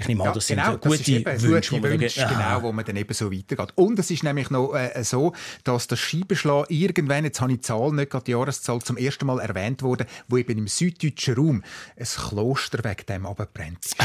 Ich 0.00 0.06
nehme 0.06 0.22
an, 0.22 0.32
das 0.32 0.46
genau, 0.46 0.70
sind 0.70 0.84
so 0.84 0.90
gute 0.90 1.20
das 1.22 1.42
Wünsche, 1.42 1.74
gute 1.74 1.90
Wünsche 1.90 2.26
genau, 2.28 2.62
wo 2.62 2.70
man 2.70 2.84
dann 2.84 2.94
eben 2.94 3.12
so 3.12 3.32
weitergeht. 3.32 3.72
Und 3.74 3.98
es 3.98 4.12
ist 4.12 4.22
nämlich 4.22 4.48
noch 4.48 4.72
äh, 4.72 5.02
so, 5.02 5.32
dass 5.64 5.88
das 5.88 5.98
Scheibenschlag 5.98 6.70
irgendwann, 6.70 7.24
jetzt 7.24 7.40
habe 7.40 7.50
ich 7.50 7.58
die 7.58 7.62
Zahl, 7.62 7.92
nicht 7.92 8.10
gerade 8.10 8.24
die 8.24 8.30
Jahreszahl, 8.30 8.80
zum 8.80 8.96
ersten 8.96 9.26
Mal 9.26 9.40
erwähnt 9.40 9.82
wurde, 9.82 10.06
wo 10.28 10.36
eben 10.36 10.56
im 10.56 10.68
süddeutschen 10.68 11.34
Raum 11.34 11.64
ein 11.96 12.06
Kloster 12.06 12.84
wegen 12.84 13.06
dem 13.08 13.26
abbrennt. 13.26 13.96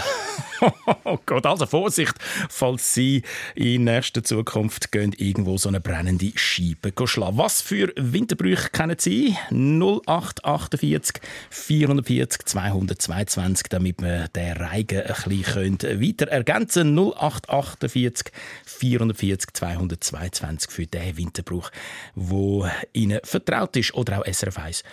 oh 1.04 1.20
Gott, 1.28 1.46
also 1.46 1.68
Vorsicht, 1.68 2.16
falls 2.50 2.96
Sie 2.96 3.22
in 3.54 3.84
nächster 3.84 4.24
Zukunft 4.24 4.92
gehen, 4.92 5.14
irgendwo 5.16 5.60
so 5.60 5.70
eine 5.70 5.80
brennende 5.80 6.32
Scheibe 6.36 6.92
schlagen. 7.06 7.38
Was 7.38 7.62
für 7.62 7.94
Winterbrüche 7.98 8.70
kennen 8.70 8.98
Sie? 8.98 9.38
0848 9.52 11.22
440 11.52 12.46
222, 12.46 13.68
damit 13.70 14.02
wir 14.02 14.28
den 14.30 14.54
Reigen 14.54 15.02
ein 15.02 15.14
bisschen 15.30 15.83
weiter 15.84 16.28
ergänzen 16.28 16.98
0848 16.98 18.32
440 18.66 19.54
222 19.54 20.72
für 20.72 20.88
den 20.88 21.18
Winterbruch, 21.18 21.70
wo 22.16 22.68
Ihnen 22.94 23.20
vertraut 23.24 23.76
ist 23.76 23.94
oder 23.94 24.20
auch 24.20 24.26
SRF 24.26 24.58
1 24.58 24.84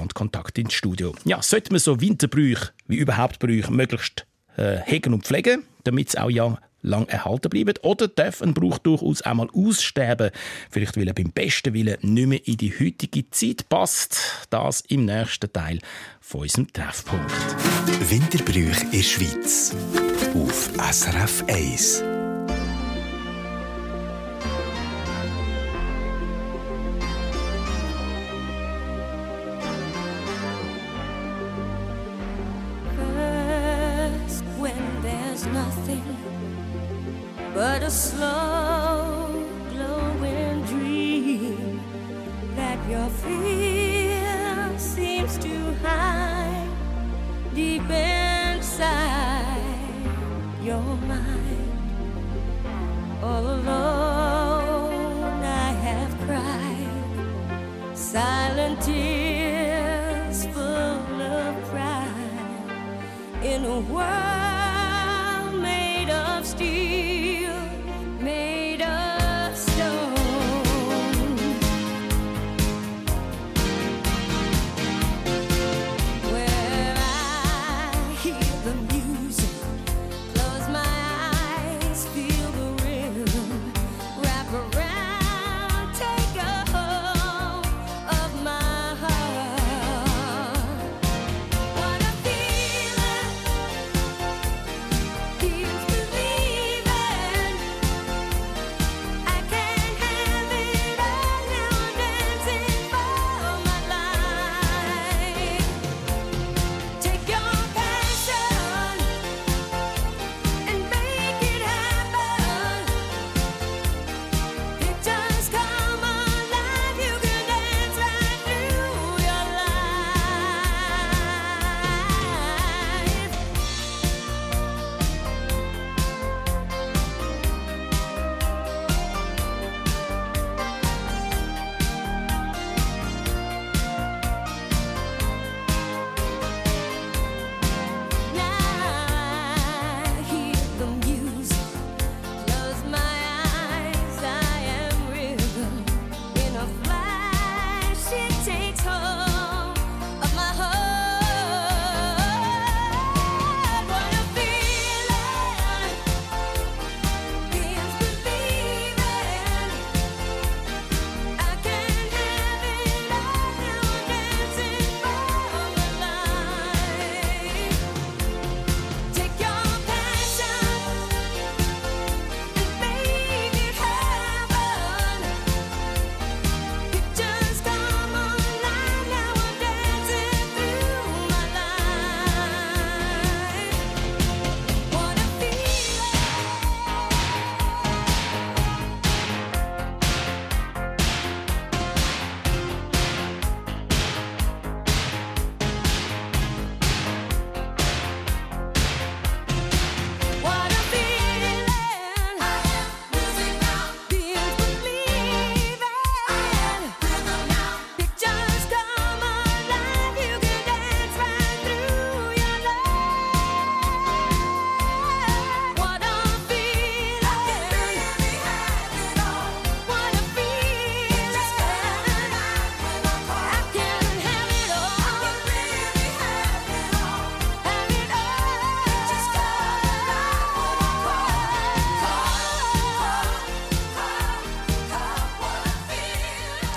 und 0.00 0.14
Kontakt 0.14 0.58
ins 0.58 0.72
Studio. 0.72 1.14
Ja, 1.24 1.42
sollte 1.42 1.72
man 1.72 1.78
so 1.78 2.00
Winterbrüche 2.00 2.70
wie 2.86 2.96
überhaupt 2.96 3.38
Brüche 3.38 3.72
möglichst 3.72 4.26
äh, 4.56 4.78
hegen 4.84 5.14
und 5.14 5.24
pflegen, 5.24 5.64
damit 5.84 6.08
es 6.08 6.16
auch 6.16 6.30
ja 6.30 6.58
lang 6.82 7.08
erhalten 7.08 7.48
bleiben? 7.48 7.74
Oder 7.82 8.08
darf 8.08 8.42
ein 8.42 8.54
Brauch 8.54 8.78
durchaus 8.78 9.22
auch 9.22 9.34
mal 9.34 9.48
aussterben? 9.52 10.30
Vielleicht, 10.70 10.96
weil 10.96 11.08
er 11.08 11.14
beim 11.14 11.32
besten 11.32 11.74
Willen 11.74 11.96
nicht 12.02 12.26
mehr 12.26 12.46
in 12.46 12.56
die 12.56 12.72
heutige 12.78 13.30
Zeit 13.30 13.68
passt. 13.68 14.46
Das 14.50 14.82
im 14.82 15.06
nächsten 15.06 15.52
Teil 15.52 15.78
von 16.20 16.42
unserem 16.42 16.72
Treffpunkt. 16.72 17.32
Winterbrüche 18.10 18.86
in 18.92 19.02
Schweiz 19.02 19.74
auf 20.34 20.70
SRF 20.92 21.44
1. 21.48 22.11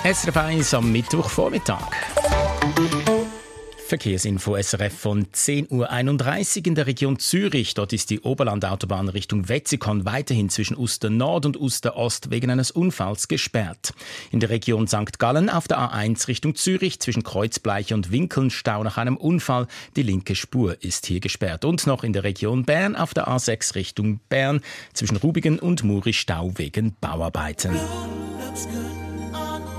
SRF 0.06 0.38
1 0.38 0.74
am 0.76 0.92
Mittwochvormittag. 0.92 1.90
Verkehrsinfo 3.88 4.56
SRF 4.56 4.94
von 4.94 5.26
10.31 5.26 6.60
Uhr 6.60 6.68
in 6.68 6.76
der 6.76 6.86
Region 6.86 7.18
Zürich. 7.18 7.74
Dort 7.74 7.92
ist 7.92 8.12
die 8.12 8.20
Oberlandautobahn 8.20 9.10
Richtung 9.10 9.50
Wetzikon 9.50 10.06
weiterhin 10.06 10.50
zwischen 10.50 10.78
Uster 10.78 11.10
Nord 11.10 11.48
und 11.48 11.60
Uster 11.60 11.98
Ost 11.98 12.30
wegen 12.30 12.52
eines 12.52 12.70
Unfalls 12.70 13.28
gesperrt. 13.28 13.96
In 14.30 14.40
der 14.40 14.52
Region 14.52 14.88
St. 14.88 15.18
Gallen 15.18 15.50
auf 15.50 15.68
der 15.68 15.80
A1 15.80 16.28
Richtung 16.28 16.54
Zürich 16.54 17.00
zwischen 17.00 17.24
Kreuzbleiche 17.24 17.96
und 17.96 18.12
Winkelnstau 18.12 18.84
nach 18.84 19.00
einem 19.00 19.18
Unfall. 19.18 19.66
Die 19.96 20.04
linke 20.04 20.36
Spur 20.36 20.84
ist 20.84 21.08
hier 21.08 21.20
gesperrt. 21.20 21.66
Und 21.66 21.88
noch 21.88 22.04
in 22.04 22.14
der 22.14 22.24
Region 22.24 22.64
Bern 22.64 22.96
auf 22.96 23.16
der 23.16 23.28
A6 23.28 23.74
Richtung 23.74 24.20
Bern 24.30 24.62
zwischen 24.94 25.18
Rubigen 25.18 25.58
und 25.58 25.84
Muri 25.84 26.14
Stau 26.14 26.52
wegen 26.58 26.96
Bauarbeiten. 27.02 27.76
Run, 29.36 29.75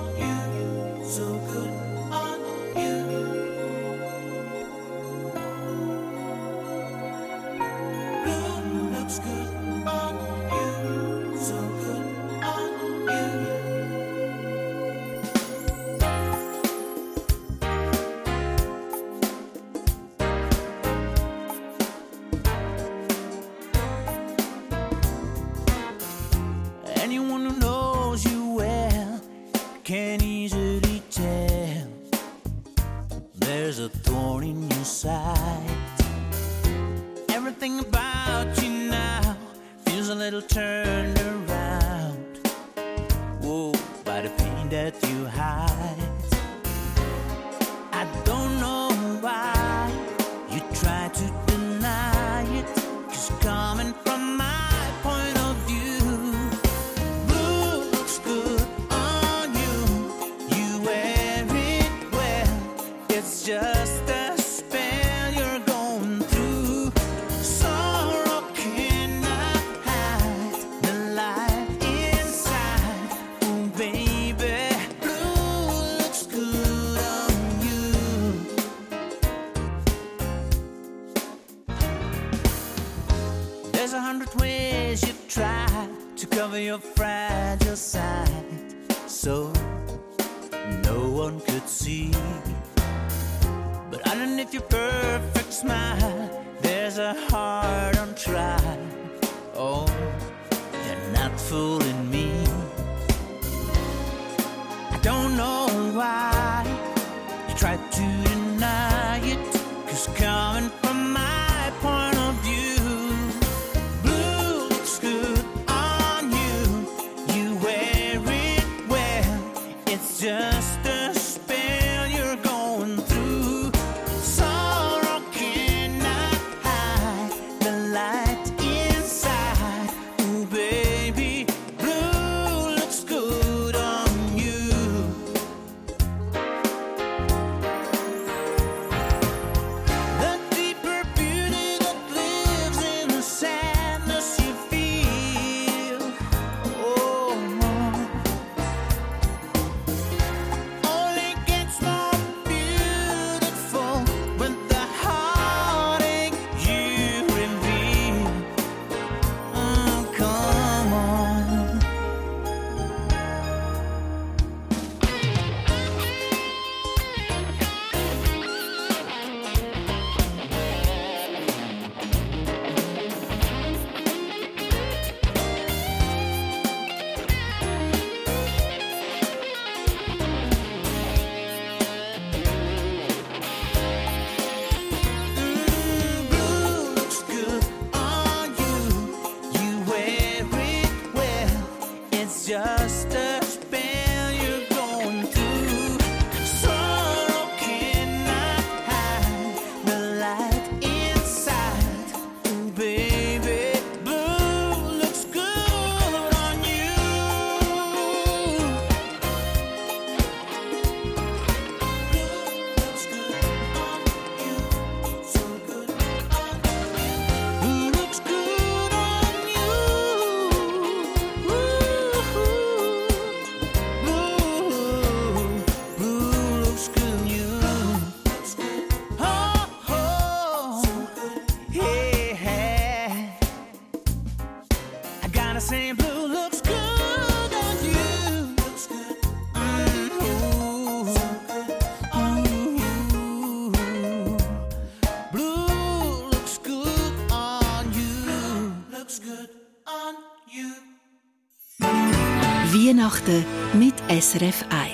Geschichten 253.27 253.45
mit 253.79 253.95
SRF 254.09 254.65
1. 254.71 254.86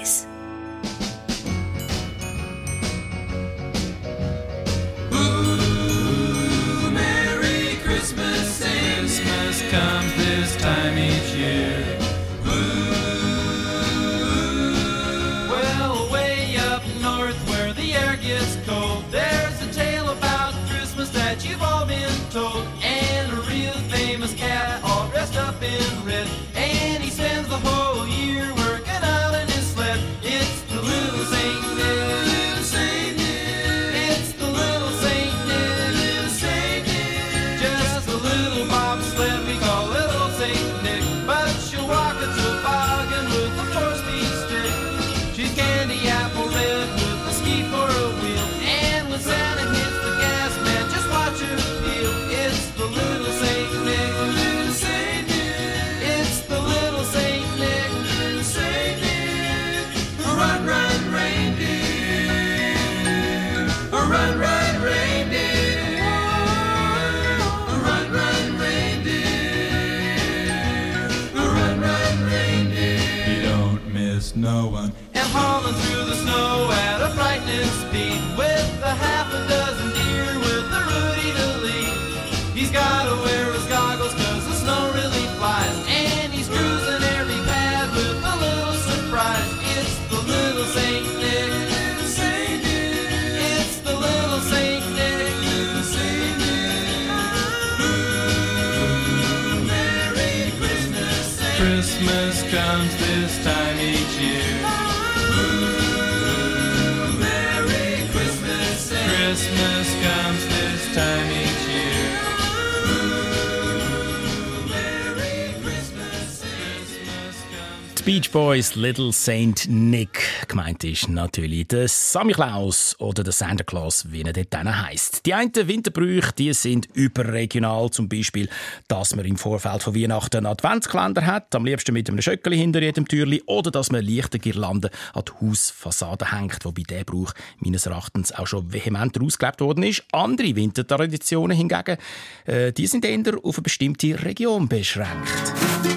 Beach 118.13 118.31
Boys 118.31 118.75
Little 118.75 119.11
Saint 119.11 119.67
Nick 119.71 120.47
gemeint 120.47 120.85
ist 120.85 121.09
natürlich 121.09 121.69
der 121.69 121.89
Sammy 121.89 122.35
Klaus 122.35 122.95
oder 122.99 123.25
der 123.25 123.33
Santa 123.33 123.65
Claus, 123.65 124.05
wie 124.11 124.21
er 124.21 124.35
dort 124.35 124.55
heisst. 124.55 125.25
Die 125.25 125.33
einen 125.33 125.51
Winterbrüche, 125.55 126.31
die 126.37 126.53
sind 126.53 126.89
überregional, 126.93 127.89
zum 127.89 128.11
Beispiel, 128.11 128.51
dass 128.87 129.17
man 129.17 129.25
im 129.25 129.39
Vorfeld 129.39 129.83
von 129.83 129.95
Weihnachten 129.95 130.37
einen 130.37 130.47
Adventskalender 130.47 131.25
hat, 131.25 131.55
am 131.55 131.65
liebsten 131.65 131.95
mit 131.95 132.11
einem 132.11 132.21
Schöckeli 132.21 132.59
hinter 132.59 132.83
jedem 132.83 133.09
Türli, 133.09 133.43
oder 133.47 133.71
dass 133.71 133.91
man 133.91 134.05
leichte 134.05 134.39
Girlanden 134.39 134.91
an 135.15 135.23
die 135.27 135.47
Hausfassade 135.47 136.33
hängt, 136.33 136.67
wobei 136.67 136.83
der 136.83 137.05
Brauch 137.05 137.33
meines 137.61 137.87
Erachtens 137.87 138.31
auch 138.33 138.47
schon 138.47 138.71
vehement 138.75 139.19
ausgelebt 139.23 139.63
worden 139.63 139.85
ist. 139.85 140.05
Andere 140.13 140.55
Wintertraditionen 140.55 141.57
hingegen, 141.57 141.97
äh, 142.45 142.75
die 142.75 142.87
sind 142.87 143.07
eher 143.07 143.39
auf 143.43 143.57
eine 143.57 143.63
bestimmte 143.63 144.23
Region 144.23 144.69
beschränkt. 144.69 145.55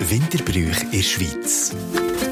Winterbrüche 0.09 0.85
in 0.85 0.91
der 0.91 1.03
Schweiz. 1.03 1.75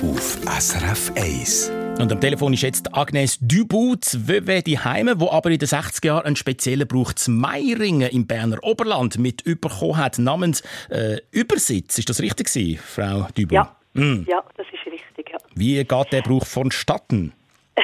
Auf 0.04 0.36
SRF 0.60 1.14
1. 1.16 1.72
Und 1.98 2.12
am 2.12 2.20
Telefon 2.20 2.52
ist 2.52 2.64
jetzt 2.64 2.94
Agnes 2.94 3.40
Dubout 3.40 4.02
zu 4.02 4.28
WW 4.28 4.62
die 4.62 4.78
Heime, 4.78 5.22
wo 5.22 5.32
aber 5.32 5.50
in 5.50 5.60
den 5.60 5.68
60er 5.70 6.08
Jahren 6.08 6.26
einen 6.26 6.36
speziellen 6.36 6.86
Brauch 6.86 7.14
zu 7.14 7.32
Meiringen 7.32 8.10
im 8.12 8.28
Berner 8.28 8.58
Oberland 8.64 9.18
mit 9.18 9.44
überkommen 9.44 9.96
hat, 9.96 10.20
namens 10.20 10.62
äh, 10.90 11.22
Übersitz. 11.32 12.00
Ist 12.00 12.10
das 12.10 12.22
richtig 12.22 12.48
gewesen, 12.48 12.80
Frau 12.84 13.28
Dubout? 13.34 13.56
Ja. 13.56 13.76
Mm. 13.94 14.26
Ja, 14.28 14.44
das 14.58 14.68
ist 14.74 14.86
richtig, 14.86 15.30
ja. 15.32 15.38
Wie 15.56 15.82
geht 15.82 16.12
der 16.12 16.22
Brauch 16.22 16.46
vonstatten? 16.46 17.32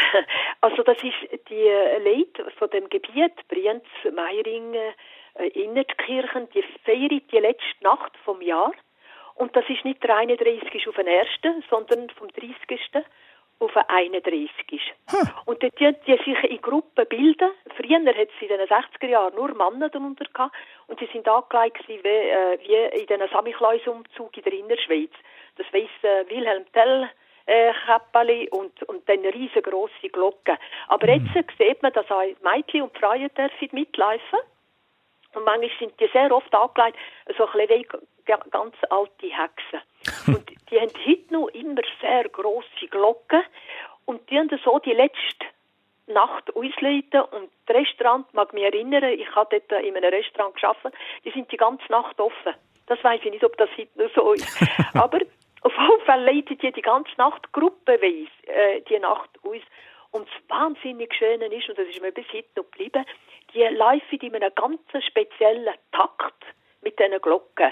Also 0.62 0.84
das 0.84 0.98
ist 0.98 1.16
die 1.50 1.70
Leute 2.04 2.52
von 2.58 2.70
dem 2.72 2.90
Gebiet 2.90 3.32
Brienz, 3.48 3.86
Meiringen, 4.14 4.76
äh, 5.36 5.48
Innertkirchen, 5.48 6.50
die 6.54 6.66
feiern 6.84 7.22
die 7.32 7.38
letzte 7.38 7.82
Nacht 7.82 8.12
vom 8.26 8.42
Jahr. 8.42 8.74
Und 9.40 9.56
das 9.56 9.64
ist 9.70 9.86
nicht 9.86 10.04
der 10.04 10.18
31. 10.18 10.86
auf 10.90 10.96
den 10.96 11.08
1., 11.08 11.30
sondern 11.70 12.10
vom 12.10 12.28
30. 12.28 13.06
auf 13.60 13.72
den 13.72 13.84
31. 13.88 14.94
Und 15.46 15.64
dort 15.64 15.76
tun 15.78 15.96
die 16.06 16.18
sich 16.18 16.44
in 16.44 16.62
Gruppen 16.62 17.06
bilden. 17.08 17.50
Früher 17.78 18.00
hat 18.00 18.28
es 18.36 18.42
in 18.42 18.50
den 18.50 18.68
60er 18.68 19.08
Jahren 19.08 19.34
nur 19.36 19.54
Männer 19.56 19.88
darunter 19.88 20.26
gehabt. 20.26 20.54
Und 20.88 21.00
sie 21.00 21.08
sind 21.14 21.26
angelegt 21.26 21.88
wie, 21.88 22.00
äh, 22.00 22.60
wie 22.60 23.00
in 23.00 23.08
den 23.08 23.30
Samichlaus-Umzug 23.30 24.36
in 24.36 24.44
der 24.44 24.54
Innerschweiz. 24.54 25.12
Das 25.56 25.68
weiss 25.72 25.90
äh, 26.02 26.30
Wilhelm 26.30 26.66
Tell, 26.74 27.10
äh, 27.46 27.72
Käppeli 27.86 28.50
und, 28.50 28.84
und 28.84 29.08
dann 29.08 29.20
riesengroße 29.20 30.10
Glocken. 30.12 30.58
Aber 30.90 31.08
jetzt 31.08 31.34
äh, 31.34 31.44
sieht 31.58 31.82
man, 31.82 31.94
dass 31.94 32.12
auch 32.12 32.26
Mädchen 32.44 32.82
und 32.82 32.98
Frauen 32.98 33.30
dürfen 33.38 33.70
mitlaufen. 33.72 34.40
Und 35.34 35.46
manchmal 35.46 35.70
sind 35.80 36.00
die 36.00 36.10
sehr 36.12 36.32
oft 36.32 36.54
angelegt, 36.54 36.98
so 37.38 37.48
ein 37.48 37.68
bisschen 37.68 37.86
wie 38.26 38.50
ganz 38.50 38.76
alte 38.90 39.28
Hexen. 39.28 39.82
Und 40.36 40.50
die 40.70 40.80
haben 40.80 40.92
heute 41.06 41.34
noch 41.34 41.48
immer 41.50 41.82
sehr 42.02 42.30
grosse 42.30 42.88
Glocken 42.90 43.44
und 44.06 44.28
die 44.30 44.38
haben 44.38 44.50
so 44.64 44.80
die 44.80 44.94
letzte 44.94 45.46
Nacht 46.08 46.56
ausleiten 46.56 47.22
und 47.32 47.50
das 47.68 47.76
Restaurant, 47.76 48.32
mag 48.34 48.54
mich 48.54 48.64
erinnern, 48.64 49.04
ich 49.04 49.36
habe 49.36 49.62
dort 49.68 49.84
in 49.84 49.96
einem 49.96 50.12
Restaurant 50.12 50.56
gearbeitet, 50.56 50.94
die 51.24 51.32
sind 51.32 51.52
die 51.52 51.58
ganze 51.58 51.86
Nacht 51.92 52.20
offen. 52.20 52.54
Das 52.88 53.04
weiß 53.04 53.22
ich 53.24 53.32
nicht, 53.32 53.44
ob 53.44 53.56
das 53.58 53.70
heute 53.78 53.90
noch 53.96 54.14
so 54.16 54.34
ist. 54.34 54.62
Aber 54.96 55.20
auf 55.62 55.74
jeden 55.78 56.06
Fall 56.06 56.24
leiten 56.24 56.58
die 56.58 56.72
die 56.72 56.82
ganze 56.82 57.12
Nacht 57.18 57.52
gruppenweise 57.54 58.28
äh, 58.48 58.82
die 58.90 58.98
Nacht 58.98 59.30
aus. 59.44 59.62
Und 60.12 60.28
das 60.28 60.50
wahnsinnig 60.50 61.14
Schöne 61.14 61.46
ist, 61.54 61.70
und 61.70 61.78
das 61.78 61.88
ist 61.88 62.02
mir 62.02 62.12
bis 62.12 62.26
heute 62.34 62.48
noch 62.56 62.64
geblieben, 62.72 63.06
die 63.54 63.62
laufen 63.62 64.20
in 64.20 64.36
einem 64.36 64.52
ganz 64.56 64.82
speziellen 65.06 65.76
Takt 65.92 66.44
mit 66.82 66.98
diesen 67.00 67.20
Glocken. 67.22 67.72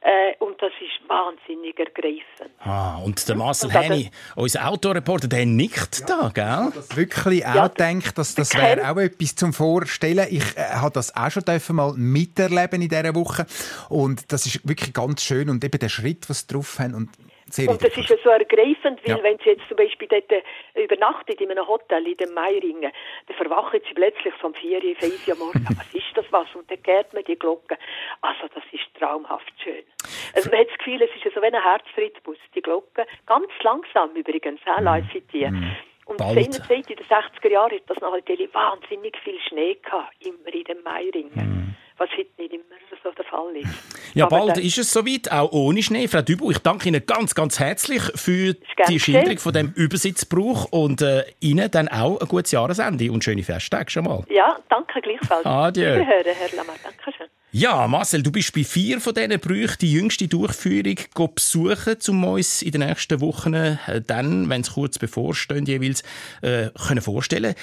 Äh, 0.00 0.36
und 0.38 0.62
das 0.62 0.70
ist 0.80 1.08
wahnsinnig 1.08 1.76
ergreifend. 1.76 2.54
Ah, 2.60 2.98
und 2.98 3.28
der 3.28 3.34
Marcel 3.34 3.72
Henny, 3.72 4.10
unser 4.36 4.68
Autoreporter, 4.68 5.26
der 5.26 5.44
nickt 5.44 6.08
da, 6.08 6.30
gell? 6.32 6.72
wirklich 6.94 7.44
auch 7.44 7.66
denkt, 7.66 8.16
dass 8.16 8.36
das 8.36 8.54
wäre 8.54 8.88
auch 8.88 8.96
etwas 8.96 9.34
zum 9.34 9.52
Vorstellen. 9.52 10.28
Ich 10.30 10.56
äh, 10.56 10.60
habe 10.74 10.92
das 10.92 11.16
auch 11.16 11.30
schon 11.32 11.42
dürfen 11.42 11.76
mal 11.76 11.94
miterleben 11.94 12.80
in 12.80 12.88
dieser 12.88 13.12
Woche 13.16 13.44
und 13.88 14.30
das 14.32 14.46
ist 14.46 14.66
wirklich 14.68 14.94
ganz 14.94 15.24
schön 15.24 15.50
und 15.50 15.64
eben 15.64 15.78
der 15.80 15.88
Schritt, 15.88 16.30
was 16.30 16.42
sie 16.42 16.54
drauf 16.54 16.78
haben 16.78 16.94
und 16.94 17.10
sehr 17.50 17.68
Und 17.68 17.82
das 17.82 17.96
ist 17.96 18.08
ja 18.08 18.16
so 18.22 18.30
ergreifend, 18.30 19.00
weil 19.04 19.16
Ja. 19.16 19.22
wenn 19.22 19.38
Sie 19.38 19.50
jetzt 19.50 19.66
zum 19.68 19.76
Beispiel 19.76 20.08
dort 20.08 20.30
äh, 20.30 20.42
übernachtet 20.84 21.40
in 21.40 21.50
einem 21.50 21.66
Hotel 21.66 22.06
in 22.06 22.16
dem 22.16 22.34
Meiringen, 22.34 22.92
dann 23.26 23.36
verwachen 23.36 23.80
Sie 23.86 23.94
plötzlich 23.94 24.34
so 24.40 24.48
um 24.48 24.54
4, 24.54 24.80
5 24.98 25.28
Uhr 25.28 25.36
morgens. 25.36 25.64
Was 25.78 25.94
ist 25.94 26.06
das 26.14 26.26
was? 26.30 26.46
Und 26.54 26.70
dann 26.70 26.82
gehört 26.82 27.12
man 27.14 27.24
die 27.24 27.38
Glocke. 27.38 27.76
Also 28.20 28.46
das 28.54 28.64
ist 28.72 28.84
traumhaft 28.98 29.52
schön. 29.62 29.84
Also 30.34 30.50
man 30.50 30.60
hat 30.60 30.68
das 30.70 30.78
Gefühl, 30.78 31.02
es 31.02 31.10
ist 31.16 31.24
ja 31.24 31.30
so 31.34 31.40
wie 31.42 31.46
ein 31.46 31.62
Herzrhythmus, 31.62 32.38
die 32.54 32.62
Glocke. 32.62 33.06
Ganz 33.26 33.48
langsam 33.62 34.10
übrigens, 34.14 34.60
auch 34.66 34.80
laufen 34.80 35.22
die. 35.32 35.46
Und 36.06 36.16
Bald. 36.16 36.34
seinerzeit 36.34 36.90
in 36.90 36.96
den 36.96 37.06
60er 37.06 37.50
Jahren 37.50 37.72
hat 37.72 37.82
das 37.86 37.98
noch 38.00 38.12
natürlich 38.12 38.52
wahnsinnig 38.54 39.16
viel 39.18 39.38
Schnee 39.46 39.74
gehabt, 39.74 40.14
immer 40.24 40.52
in 40.54 40.64
dem 40.64 40.82
Meiringen. 40.82 41.76
Was 41.98 42.08
heute 42.10 42.30
nicht 42.38 42.52
immer 42.52 42.62
so 43.02 43.10
der 43.10 43.24
Fall 43.24 43.56
ist. 43.56 43.68
Ja, 44.14 44.26
Aber 44.26 44.46
bald 44.46 44.58
ist 44.58 44.78
es 44.78 44.92
soweit, 44.92 45.30
auch 45.30 45.52
ohne 45.52 45.82
Schnee. 45.82 46.08
Frau 46.08 46.22
Dübel, 46.22 46.50
ich 46.52 46.58
danke 46.58 46.88
Ihnen 46.88 47.04
ganz, 47.04 47.34
ganz 47.34 47.58
herzlich 47.58 48.02
für 48.14 48.54
die 48.88 49.00
Schilderung 49.00 49.38
von 49.38 49.52
dem 49.52 49.72
Übersitzbrauch 49.74 50.66
und 50.70 51.02
äh, 51.02 51.24
Ihnen 51.40 51.70
dann 51.70 51.88
auch 51.88 52.20
ein 52.20 52.28
gutes 52.28 52.52
Jahresende 52.52 53.10
und 53.12 53.24
schöne 53.24 53.42
Festtage 53.42 53.90
schon 53.90 54.04
mal. 54.04 54.24
Ja, 54.30 54.58
danke 54.68 55.00
gleichfalls. 55.00 55.44
Adieu. 55.44 55.94
Wiederhören, 55.94 56.24
Herr 56.24 56.56
Lamar. 56.56 56.76
Danke 56.82 57.16
schön. 57.16 57.26
Ja, 57.50 57.88
Marcel, 57.88 58.22
du 58.22 58.30
bist 58.30 58.54
bei 58.54 58.62
vier 58.62 59.00
von 59.00 59.14
diesen 59.14 59.40
Brüchen 59.40 59.78
die 59.80 59.92
jüngste 59.92 60.28
Durchführung 60.28 60.96
besuchen, 61.34 61.96
um 62.08 62.24
uns 62.24 62.60
in 62.60 62.72
den 62.72 62.82
nächsten 62.82 63.20
Wochen 63.22 63.54
äh, 63.54 64.02
dann, 64.06 64.50
wenn 64.50 64.60
es 64.60 64.74
kurz 64.74 64.98
bevorsteht, 64.98 65.66
jeweils 65.66 66.02
äh, 66.42 66.68
können 66.86 67.00
vorstellen. 67.00 67.54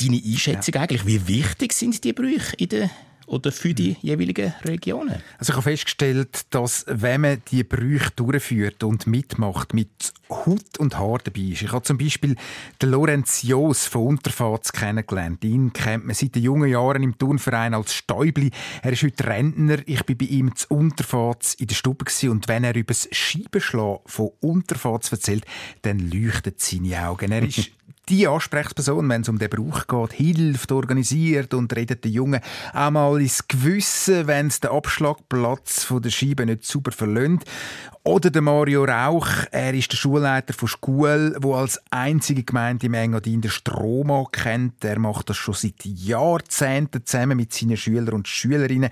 Deine 0.00 0.20
Einschätzung 0.24 0.74
eigentlich, 0.76 1.06
wie 1.06 1.26
wichtig 1.26 1.72
sind 1.72 2.02
die 2.04 2.12
Brüche 2.12 2.54
in 2.56 2.68
der 2.68 2.90
oder 3.26 3.52
für 3.52 3.74
die 3.74 3.96
jeweiligen 4.00 4.54
Regionen? 4.64 5.22
Also 5.38 5.52
ich 5.52 5.56
habe 5.56 5.70
festgestellt, 5.70 6.46
dass 6.50 6.84
wenn 6.88 7.22
man 7.22 7.42
die 7.50 7.64
Brüche 7.64 8.10
durchführt 8.16 8.82
und 8.82 9.06
mitmacht, 9.06 9.74
mit 9.74 10.12
Hut 10.30 10.78
und 10.78 10.98
Haar 10.98 11.18
dabei 11.22 11.40
ist. 11.40 11.62
Ich 11.62 11.72
habe 11.72 11.82
zum 11.82 11.98
Beispiel 11.98 12.36
den 12.80 12.90
Lorenz 12.90 13.42
Joos 13.42 13.86
von 13.86 14.06
Unterfahrt 14.06 14.72
kennengelernt. 14.72 15.44
Ihn 15.44 15.72
kennt 15.72 16.06
man 16.06 16.14
seit 16.14 16.34
den 16.34 16.42
jungen 16.42 16.70
Jahren 16.70 17.02
im 17.02 17.18
Turnverein 17.18 17.74
als 17.74 17.94
Stäubli. 17.94 18.50
Er 18.82 18.92
ist 18.92 19.02
heute 19.02 19.26
Rentner. 19.26 19.78
Ich 19.86 20.04
bin 20.04 20.16
bei 20.16 20.26
ihm 20.26 20.54
zu 20.56 20.66
Unterfahrt 20.74 21.54
in 21.58 21.66
der 21.66 21.74
Stube 21.74 22.04
und 22.28 22.48
wenn 22.48 22.64
er 22.64 22.74
über 22.74 22.92
das 22.92 23.08
Scheibenschlagen 23.12 24.00
von 24.06 24.30
Unterfahrt 24.40 25.10
erzählt, 25.10 25.44
dann 25.82 25.98
leuchten 25.98 26.54
seine 26.56 27.06
Augen. 27.08 27.32
Er 27.32 27.42
ist 27.42 27.70
die 28.08 28.26
Ansprechperson, 28.26 29.08
wenn 29.08 29.22
es 29.22 29.28
um 29.28 29.38
den 29.38 29.50
Brauch 29.50 29.86
geht, 29.86 30.12
hilft, 30.12 30.72
organisiert 30.72 31.54
und 31.54 31.74
redet 31.74 32.04
den 32.04 32.12
Jungen 32.12 32.40
auch 32.72 32.90
mal 32.90 33.20
ins 33.20 33.48
Gewissen, 33.48 34.26
wenn 34.26 34.48
es 34.48 34.60
den 34.60 34.70
Abschlagplatz 34.70 35.84
von 35.84 36.02
der 36.02 36.10
Scheibe 36.10 36.44
nicht 36.46 36.64
sauber 36.64 36.92
verlöhnt. 36.92 37.44
Oder 38.06 38.28
der 38.28 38.42
Mario 38.42 38.84
Rauch, 38.84 39.26
er 39.50 39.72
ist 39.72 39.90
der 39.90 39.96
Schulleiter 39.96 40.52
von 40.52 40.68
Schule, 40.68 41.36
wo 41.40 41.54
als 41.54 41.80
einzige 41.90 42.42
Gemeinde 42.42 42.84
im 42.84 42.92
Engadin 42.92 43.40
den 43.40 43.50
Stroma 43.50 44.26
kennt. 44.30 44.84
Er 44.84 44.98
macht 44.98 45.30
das 45.30 45.38
schon 45.38 45.54
seit 45.54 45.82
Jahrzehnten 45.86 47.06
zusammen 47.06 47.38
mit 47.38 47.54
seinen 47.54 47.78
Schülern 47.78 48.12
und 48.12 48.28
Schülerinnen. 48.28 48.90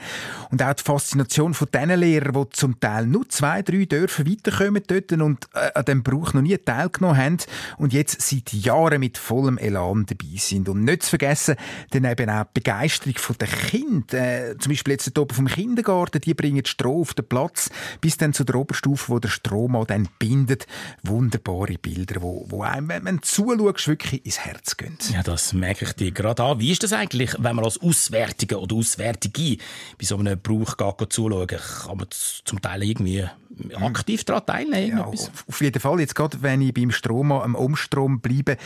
Und 0.50 0.62
auch 0.62 0.72
die 0.72 0.82
Faszination 0.82 1.52
von 1.52 1.68
diesen 1.74 2.00
Lehrern, 2.00 2.32
die 2.32 2.50
zum 2.56 2.80
Teil 2.80 3.06
nur 3.06 3.28
zwei, 3.28 3.60
drei 3.60 3.84
Dörfer 3.84 4.24
weiterkommen 4.26 4.82
dort 4.86 5.12
und 5.12 5.46
äh, 5.52 5.70
an 5.74 5.84
dem 5.84 6.02
Brauch 6.02 6.32
noch 6.32 6.40
nie 6.40 6.56
teilgenommen 6.56 7.18
haben 7.18 7.36
und 7.76 7.92
jetzt 7.92 8.22
seit 8.22 8.50
Jahren 8.54 9.00
mit 9.00 9.18
vollem 9.18 9.58
Elan 9.58 10.06
dabei 10.06 10.38
sind. 10.38 10.70
Und 10.70 10.84
nicht 10.84 11.02
zu 11.02 11.10
vergessen, 11.10 11.56
dann 11.90 12.06
eben 12.06 12.30
auch 12.30 12.44
die 12.44 12.60
Begeisterung 12.60 13.16
der 13.38 13.48
Kinder. 13.48 14.52
Äh, 14.52 14.56
zum 14.56 14.72
Beispiel 14.72 14.92
jetzt 14.92 15.18
oben 15.18 15.34
vom 15.34 15.48
Kindergarten, 15.48 16.22
die 16.22 16.32
bringen 16.32 16.64
Stroh 16.64 17.02
auf 17.02 17.12
den 17.12 17.28
Platz, 17.28 17.68
bis 18.00 18.16
dann 18.16 18.32
zu 18.32 18.44
der 18.44 18.54
Oberstufe, 18.54 19.01
wo 19.08 19.18
der 19.18 19.28
Strohmann 19.28 19.86
dann 19.86 20.08
bindet. 20.18 20.66
Wunderbare 21.02 21.78
Bilder, 21.78 22.22
wo, 22.22 22.46
wo 22.48 22.62
einem, 22.62 22.88
wenn 22.88 23.04
man 23.04 23.22
zuschaut, 23.22 23.86
wirklich 23.86 24.24
ins 24.24 24.40
Herz 24.40 24.76
gehen. 24.76 24.98
Ja, 25.12 25.22
das 25.22 25.52
merke 25.52 25.84
ich 25.84 25.92
dir 25.92 26.10
gerade 26.10 26.42
an. 26.42 26.60
Wie 26.60 26.72
ist 26.72 26.82
das 26.82 26.92
eigentlich, 26.92 27.34
wenn 27.38 27.56
man 27.56 27.64
als 27.64 27.80
Auswärtige 27.80 28.60
oder 28.60 28.76
Auswärtige 28.76 29.58
bei 29.98 30.04
so 30.04 30.16
einem 30.16 30.38
Brauch 30.40 30.76
zuschauen? 31.08 31.46
Kann 31.46 31.96
man 31.96 32.06
zum 32.10 32.60
Teil 32.60 32.82
irgendwie 32.82 33.26
aktiv 33.74 34.24
daran 34.24 34.46
teilnehmen? 34.46 34.98
Ja, 34.98 35.04
auf 35.04 35.60
jeden 35.60 35.80
Fall. 35.80 36.00
Jetzt 36.00 36.14
gerade, 36.14 36.42
wenn 36.42 36.62
ich 36.62 36.74
beim 36.74 36.90
Strom 36.90 37.32
am 37.32 37.54
Umstrom 37.54 38.20
bleibe, 38.20 38.56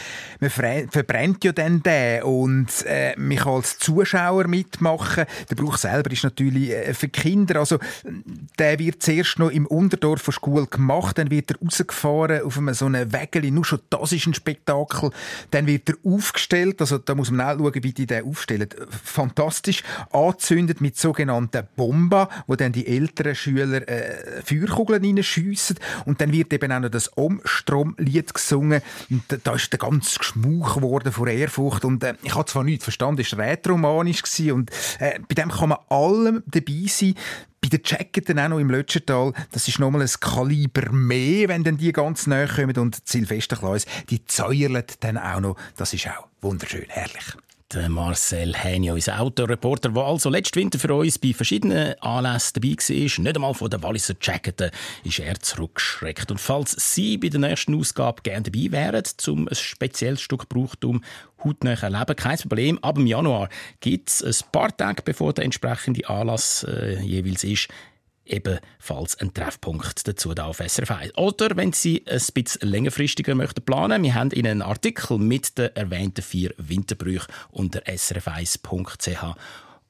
man 0.40 0.50
verbrennt 0.50 1.44
ja 1.44 1.52
dann 1.52 1.82
den 1.82 2.22
und 2.22 2.68
äh, 2.86 3.14
man 3.16 3.36
kann 3.36 3.54
als 3.54 3.78
Zuschauer 3.78 4.46
mitmachen. 4.46 5.24
Der 5.50 5.54
Brauch 5.54 5.76
selber 5.76 6.10
ist 6.10 6.24
natürlich 6.24 6.70
äh, 6.70 6.94
für 6.94 7.08
Kinder. 7.08 7.60
Also 7.60 7.78
der 8.58 8.78
wird 8.78 9.02
zuerst 9.02 9.38
noch 9.38 9.50
im 9.50 9.66
Unterdorf 9.66 10.25
von 10.26 10.34
Schule 10.34 10.66
gemacht, 10.66 11.18
dann 11.18 11.30
wird 11.30 11.50
er 11.50 11.58
rausgefahren 11.62 12.42
auf 12.42 12.58
einem, 12.58 12.74
so 12.74 12.86
einem 12.86 13.12
Wägeli. 13.12 13.50
Nur 13.50 13.64
schon 13.64 13.80
das 13.90 14.12
ist 14.12 14.26
ein 14.26 14.34
Spektakel. 14.34 15.10
Dann 15.50 15.66
wird 15.66 15.88
er 15.88 15.96
aufgestellt, 16.04 16.80
also 16.80 16.98
da 16.98 17.14
muss 17.14 17.30
man 17.30 17.46
auch 17.46 17.58
schauen, 17.58 17.82
wie 17.82 17.92
die 17.92 18.06
den 18.06 18.24
aufstellen. 18.24 18.68
Fantastisch. 19.04 19.82
Angezündet 20.10 20.80
mit 20.80 20.96
sogenannten 20.96 21.66
Bomben, 21.76 22.26
wo 22.46 22.56
dann 22.56 22.72
die 22.72 22.86
älteren 22.86 23.34
Schüler 23.34 23.88
äh, 23.88 24.42
Feuerkugeln 24.44 25.04
reinschiessen. 25.04 25.78
Und 26.04 26.20
dann 26.20 26.32
wird 26.32 26.52
eben 26.52 26.72
auch 26.72 26.80
noch 26.80 26.90
das 26.90 27.16
Omstromlied 27.16 28.34
gesungen. 28.34 28.82
Und 29.10 29.22
da- 29.42 29.54
ist 29.54 29.72
der 29.72 29.78
ganz 29.78 30.18
geschmuch 30.18 30.76
geworden 30.76 31.12
vor 31.12 31.28
Ehrfurcht. 31.28 31.84
Und 31.84 32.04
äh, 32.04 32.14
ich 32.22 32.34
habe 32.34 32.44
zwar 32.46 32.64
nichts 32.64 32.84
verstanden, 32.84 33.22
es 33.22 33.36
war 33.36 33.46
rätoromanisch 33.46 34.22
und 34.50 34.70
äh, 34.98 35.18
bei 35.28 35.34
dem 35.34 35.50
kann 35.50 35.70
man 35.70 35.78
allem 35.88 36.42
dabei 36.46 36.86
sein. 36.88 37.14
Bei 37.66 37.78
den 37.78 37.82
Jacketen 37.84 38.38
auch 38.38 38.48
noch 38.48 38.58
im 38.60 38.70
Lötschental, 38.70 39.32
das 39.50 39.66
ist 39.66 39.80
nochmal 39.80 40.02
ein 40.02 40.10
Kaliber 40.20 40.92
mehr, 40.92 41.48
wenn 41.48 41.64
dann 41.64 41.76
die 41.76 41.90
ganz 41.90 42.28
nahe 42.28 42.46
kommen. 42.46 42.76
Und 42.78 43.00
Silvesterklaus, 43.04 43.86
die 44.08 44.24
zäuerlet 44.24 45.02
dann 45.02 45.18
auch 45.18 45.40
noch. 45.40 45.56
Das 45.76 45.92
ist 45.92 46.06
auch 46.06 46.28
wunderschön, 46.40 46.86
herrlich. 46.86 47.36
Der 47.74 47.88
Marcel 47.88 48.54
Henio, 48.54 48.94
unser 48.94 49.18
Autoreporter, 49.20 49.88
der 49.88 50.04
also 50.04 50.30
letzten 50.30 50.60
Winter 50.60 50.78
für 50.78 50.94
uns 50.94 51.18
bei 51.18 51.32
verschiedenen 51.32 52.00
Anlässen 52.00 52.52
dabei 52.54 52.76
war, 52.76 53.24
nicht 53.24 53.36
einmal 53.36 53.54
von 53.54 53.68
den 53.68 53.82
Walliser 53.82 54.14
Jacketen 54.22 54.70
ist 55.02 55.18
er 55.18 55.40
zurückgeschreckt. 55.40 56.30
Und 56.30 56.40
falls 56.40 56.76
Sie 56.78 57.18
bei 57.18 57.28
der 57.28 57.40
nächsten 57.40 57.74
Ausgabe 57.74 58.22
gerne 58.22 58.42
dabei 58.42 58.70
wären, 58.70 59.04
zum 59.16 59.48
ein 59.48 59.54
spezielles 59.56 60.20
Stück 60.20 60.48
Brauchtum 60.48 61.02
hautnah 61.42 61.72
erleben, 61.72 62.14
kein 62.14 62.38
Problem. 62.38 62.78
Ab 62.84 62.94
dem 62.94 63.08
Januar 63.08 63.48
gibt 63.80 64.10
es 64.10 64.22
ein 64.22 64.50
paar 64.52 64.76
Tage, 64.76 65.02
bevor 65.02 65.32
der 65.32 65.44
entsprechende 65.44 66.08
Anlass 66.08 66.62
äh, 66.62 67.00
jeweils 67.00 67.42
ist, 67.42 67.66
ebenfalls 68.26 69.18
ein 69.20 69.32
Treffpunkt 69.32 70.06
dazu 70.06 70.34
da 70.34 70.46
auf 70.46 70.58
SRF 70.58 70.90
1. 70.90 71.16
Oder 71.16 71.56
wenn 71.56 71.72
Sie 71.72 72.04
ein 72.06 72.20
bisschen 72.34 72.68
längerfristiger 72.68 73.34
möchten 73.34 73.64
planen, 73.64 74.02
wir 74.02 74.14
haben 74.14 74.30
Ihnen 74.30 74.50
einen 74.50 74.62
Artikel 74.62 75.18
mit 75.18 75.56
den 75.58 75.74
erwähnten 75.74 76.22
vier 76.22 76.52
Winterbrüchen 76.58 77.32
unter 77.50 77.80
srf1.ch 77.80 79.36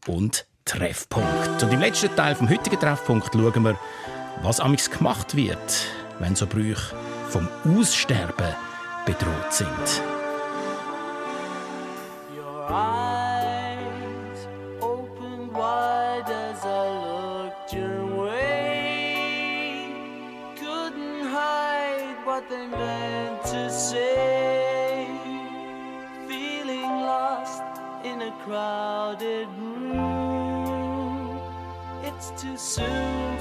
und 0.06 0.46
Treffpunkt. 0.64 1.62
Und 1.62 1.72
im 1.72 1.80
letzten 1.80 2.14
Teil 2.16 2.34
vom 2.34 2.48
heutigen 2.48 2.78
Treffpunkt 2.78 3.32
schauen 3.32 3.64
wir, 3.64 3.78
was 4.42 4.60
amigs 4.60 4.90
gemacht 4.90 5.36
wird, 5.36 5.86
wenn 6.18 6.34
so 6.34 6.46
Brüche 6.46 6.94
vom 7.28 7.48
Aussterben 7.64 8.54
bedroht 9.06 9.52
sind. 9.52 10.02
What 22.36 22.50
they 22.50 22.66
meant 22.66 23.42
to 23.44 23.70
say. 23.70 25.08
Feeling 26.28 26.82
lost 26.82 27.62
in 28.04 28.20
a 28.20 28.30
crowded 28.44 29.48
room. 29.58 31.40
It's 32.04 32.32
too 32.38 32.58
soon 32.58 33.35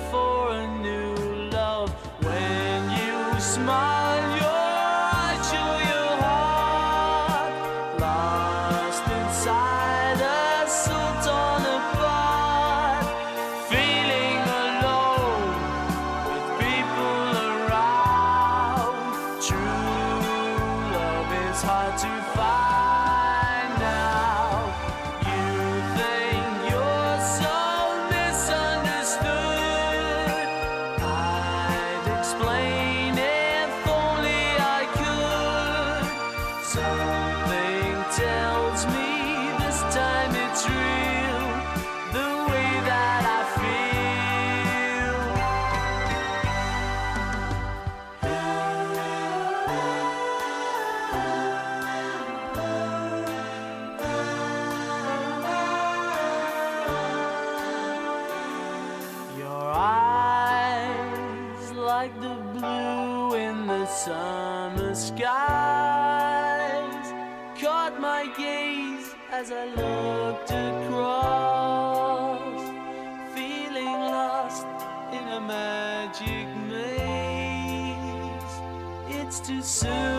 too 79.45 79.61
soon 79.61 80.14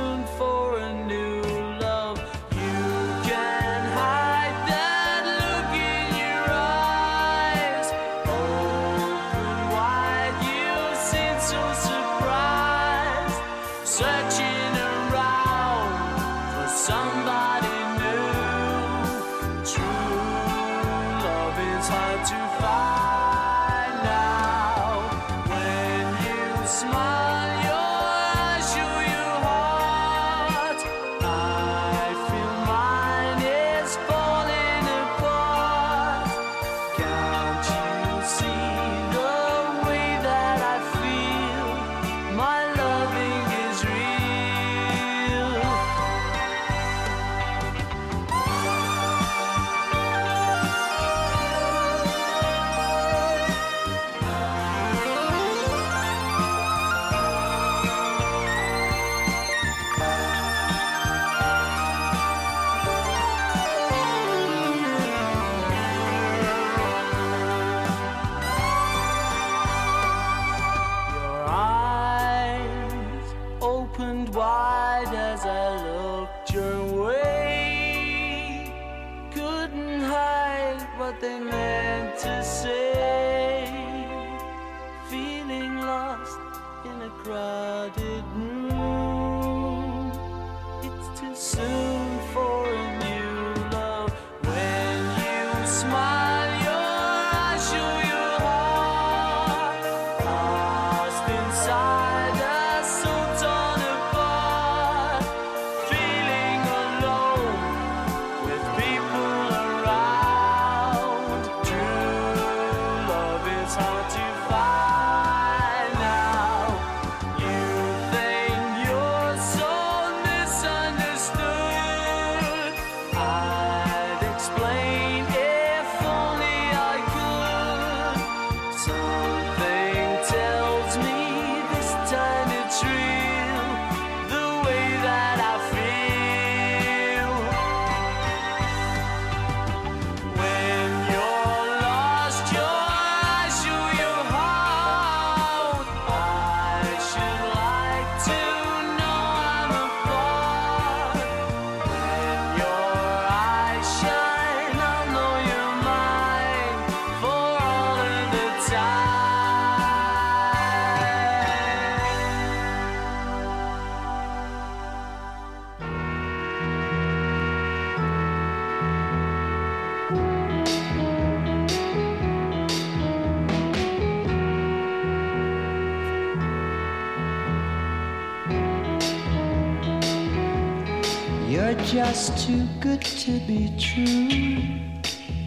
It's 182.18 182.46
too 182.46 182.66
good 182.80 183.02
to 183.02 183.40
be 183.40 183.70
true. 183.76 184.30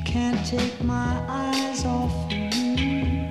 Can't 0.05 0.45
take 0.45 0.83
my 0.83 1.19
eyes 1.27 1.83
off 1.83 2.13
of 2.27 2.31
you. 2.31 3.27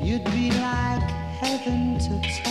You'd 0.00 0.24
be 0.26 0.52
like 0.52 1.10
heaven 1.40 1.98
to 1.98 2.20
touch. 2.20 2.49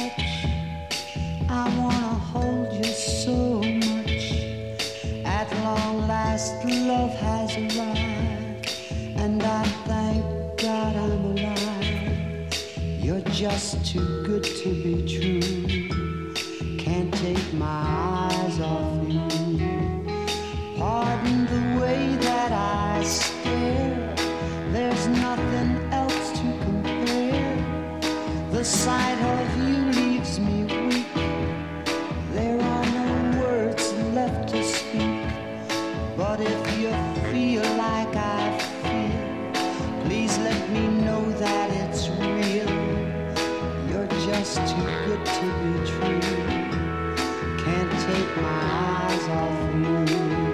good 45.06 45.26
to 45.26 45.42
be 45.42 45.74
true. 45.90 46.20
Can't 47.64 47.92
take 48.06 48.32
my 48.42 48.60
eyes 49.06 49.30
off 49.30 49.76
you. 49.76 50.49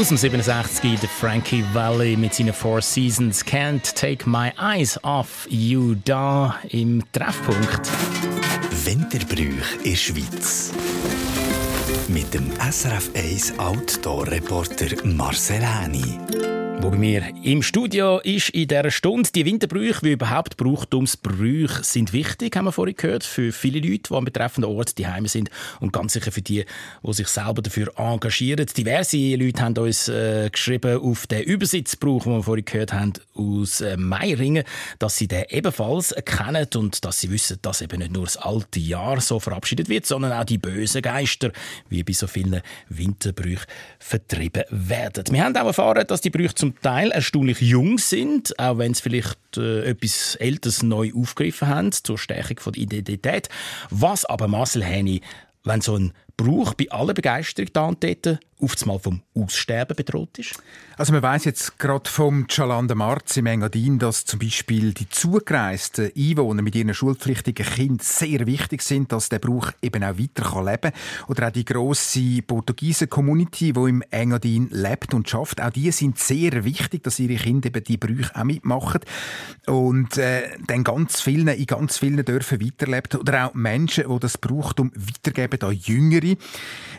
Aus 0.00 0.08
dem 0.08 0.16
67 0.16 0.98
der 0.98 1.10
Frankie 1.10 1.62
Valley 1.74 2.16
mit 2.16 2.32
seinen 2.32 2.54
Four 2.54 2.80
Seasons 2.80 3.44
Can't 3.44 3.82
Take 3.94 4.26
My 4.26 4.50
Eyes 4.58 4.98
Off 5.04 5.46
You 5.50 5.94
da 6.06 6.58
im 6.70 7.04
Treffpunkt. 7.12 7.86
Winterbrüch 8.86 9.84
in 9.84 9.96
Schweiz. 9.96 10.72
Mit 12.08 12.32
dem 12.32 12.50
SRF 12.70 13.10
1 13.14 13.58
Outdoor-Reporter 13.58 15.04
Marcel 15.04 15.60
Häni. 15.60 16.18
Wo 16.82 16.88
bei 16.88 16.96
mir 16.96 17.22
im 17.42 17.62
Studio 17.62 18.20
ist 18.20 18.48
in 18.50 18.66
dieser 18.66 18.90
Stunde 18.90 19.28
die 19.34 19.44
Winterbrüche, 19.44 20.00
wie 20.02 20.12
überhaupt 20.12 20.56
Brauchtumsbrüche 20.56 21.84
sind 21.84 22.14
wichtig, 22.14 22.56
haben 22.56 22.64
wir 22.64 22.72
vorhin 22.72 22.96
gehört, 22.96 23.22
für 23.22 23.52
viele 23.52 23.80
Leute, 23.80 24.04
die 24.08 24.14
am 24.14 24.24
betreffenden 24.24 24.74
Ort 24.74 24.96
die 24.96 25.06
Heime 25.06 25.28
sind 25.28 25.50
und 25.80 25.92
ganz 25.92 26.14
sicher 26.14 26.32
für 26.32 26.40
die, 26.40 26.64
die 27.02 27.12
sich 27.12 27.28
selber 27.28 27.60
dafür 27.60 27.92
engagieren. 27.98 28.64
Diverse 28.64 29.18
Leute 29.36 29.62
haben 29.62 29.76
uns 29.76 30.08
äh, 30.08 30.48
geschrieben 30.50 30.98
auf 31.02 31.26
den 31.26 31.42
Übersitzbrauch, 31.42 32.24
den 32.24 32.32
wir 32.32 32.42
vorhin 32.42 32.64
gehört 32.64 32.94
haben, 32.94 33.12
aus 33.34 33.82
äh, 33.82 33.98
Meiringen, 33.98 34.64
dass 34.98 35.18
sie 35.18 35.28
den 35.28 35.44
ebenfalls 35.50 36.14
kennen 36.24 36.66
und 36.76 37.04
dass 37.04 37.20
sie 37.20 37.30
wissen, 37.30 37.58
dass 37.60 37.82
eben 37.82 37.98
nicht 37.98 38.12
nur 38.12 38.24
das 38.24 38.38
alte 38.38 38.80
Jahr 38.80 39.20
so 39.20 39.38
verabschiedet 39.38 39.90
wird, 39.90 40.06
sondern 40.06 40.32
auch 40.32 40.44
die 40.44 40.56
bösen 40.56 41.02
Geister, 41.02 41.52
wie 41.90 42.02
bei 42.04 42.14
so 42.14 42.26
vielen 42.26 42.62
Winterbrüchen, 42.88 43.66
vertrieben 43.98 44.64
werden. 44.70 45.24
Wir 45.30 45.44
haben 45.44 45.54
auch 45.58 45.66
erfahren, 45.66 46.06
dass 46.06 46.22
die 46.22 46.30
Brüche 46.30 46.54
zum 46.54 46.69
Teil 46.80 47.10
erstaunlich 47.10 47.60
jung 47.60 47.98
sind, 47.98 48.58
auch 48.58 48.78
wenn 48.78 48.94
sie 48.94 49.02
vielleicht 49.02 49.56
äh, 49.56 49.84
etwas 49.84 50.36
Älteres 50.36 50.82
neu 50.82 51.12
aufgegriffen 51.14 51.68
haben, 51.68 51.92
zur 51.92 52.18
Stärkung 52.18 52.60
von 52.60 52.72
der 52.72 52.82
Identität. 52.82 53.48
Was 53.90 54.24
aber 54.24 54.48
Marcel 54.48 54.84
Häni, 54.84 55.20
wenn 55.64 55.80
so 55.80 55.96
ein 55.96 56.12
Brauch 56.36 56.74
bei 56.74 56.90
aller 56.90 57.14
Begeisterung 57.14 57.70
da 57.72 57.86
und 57.86 58.02
dort 58.02 58.40
auf 58.60 58.74
einmal 58.82 58.98
vom 58.98 59.22
Aussterben 59.34 59.96
bedroht 59.96 60.38
ist? 60.38 60.60
Also 60.96 61.12
man 61.12 61.22
weiß 61.22 61.44
jetzt 61.46 61.78
gerade 61.78 62.10
vom 62.10 62.46
Chalander 62.48 62.94
Marz 62.94 63.36
im 63.36 63.46
Engadin, 63.46 63.98
dass 63.98 64.24
zum 64.24 64.38
Beispiel 64.38 64.92
die 64.92 65.08
zugereisten 65.08 66.12
Einwohner 66.16 66.62
mit 66.62 66.74
ihren 66.74 66.92
schulpflichtigen 66.92 67.64
Kindern 67.64 67.98
sehr 68.00 68.46
wichtig 68.46 68.82
sind, 68.82 69.12
dass 69.12 69.28
der 69.28 69.38
Brauch 69.38 69.72
eben 69.80 70.04
auch 70.04 70.18
weiter 70.18 70.62
leben 70.62 70.92
kann. 70.92 70.92
Oder 71.28 71.48
auch 71.48 71.52
die 71.52 71.64
grosse 71.64 72.42
portugiesische 72.42 73.06
Community, 73.06 73.72
die 73.72 73.88
im 73.88 74.02
Engadin 74.10 74.68
lebt 74.70 75.14
und 75.14 75.28
schafft, 75.28 75.60
auch 75.62 75.70
die 75.70 75.90
sind 75.90 76.18
sehr 76.18 76.64
wichtig, 76.64 77.02
dass 77.04 77.18
ihre 77.18 77.36
Kinder 77.36 77.68
eben 77.68 77.84
die 77.84 77.96
Brüche 77.96 78.34
auch 78.34 78.44
mitmachen 78.44 79.00
und 79.66 80.18
äh, 80.18 80.42
dann 80.66 80.84
ganz 80.84 81.20
vielen, 81.20 81.48
in 81.48 81.66
ganz 81.66 81.98
vielen 81.98 82.24
Dörfern 82.24 82.60
weiterlebt. 82.60 83.14
Oder 83.14 83.46
auch 83.46 83.54
Menschen, 83.54 84.04
die 84.08 84.18
das 84.18 84.38
Brauchtum 84.38 84.92
weitergeben 84.94 85.62
an 85.62 85.78
Jüngere. 85.82 86.36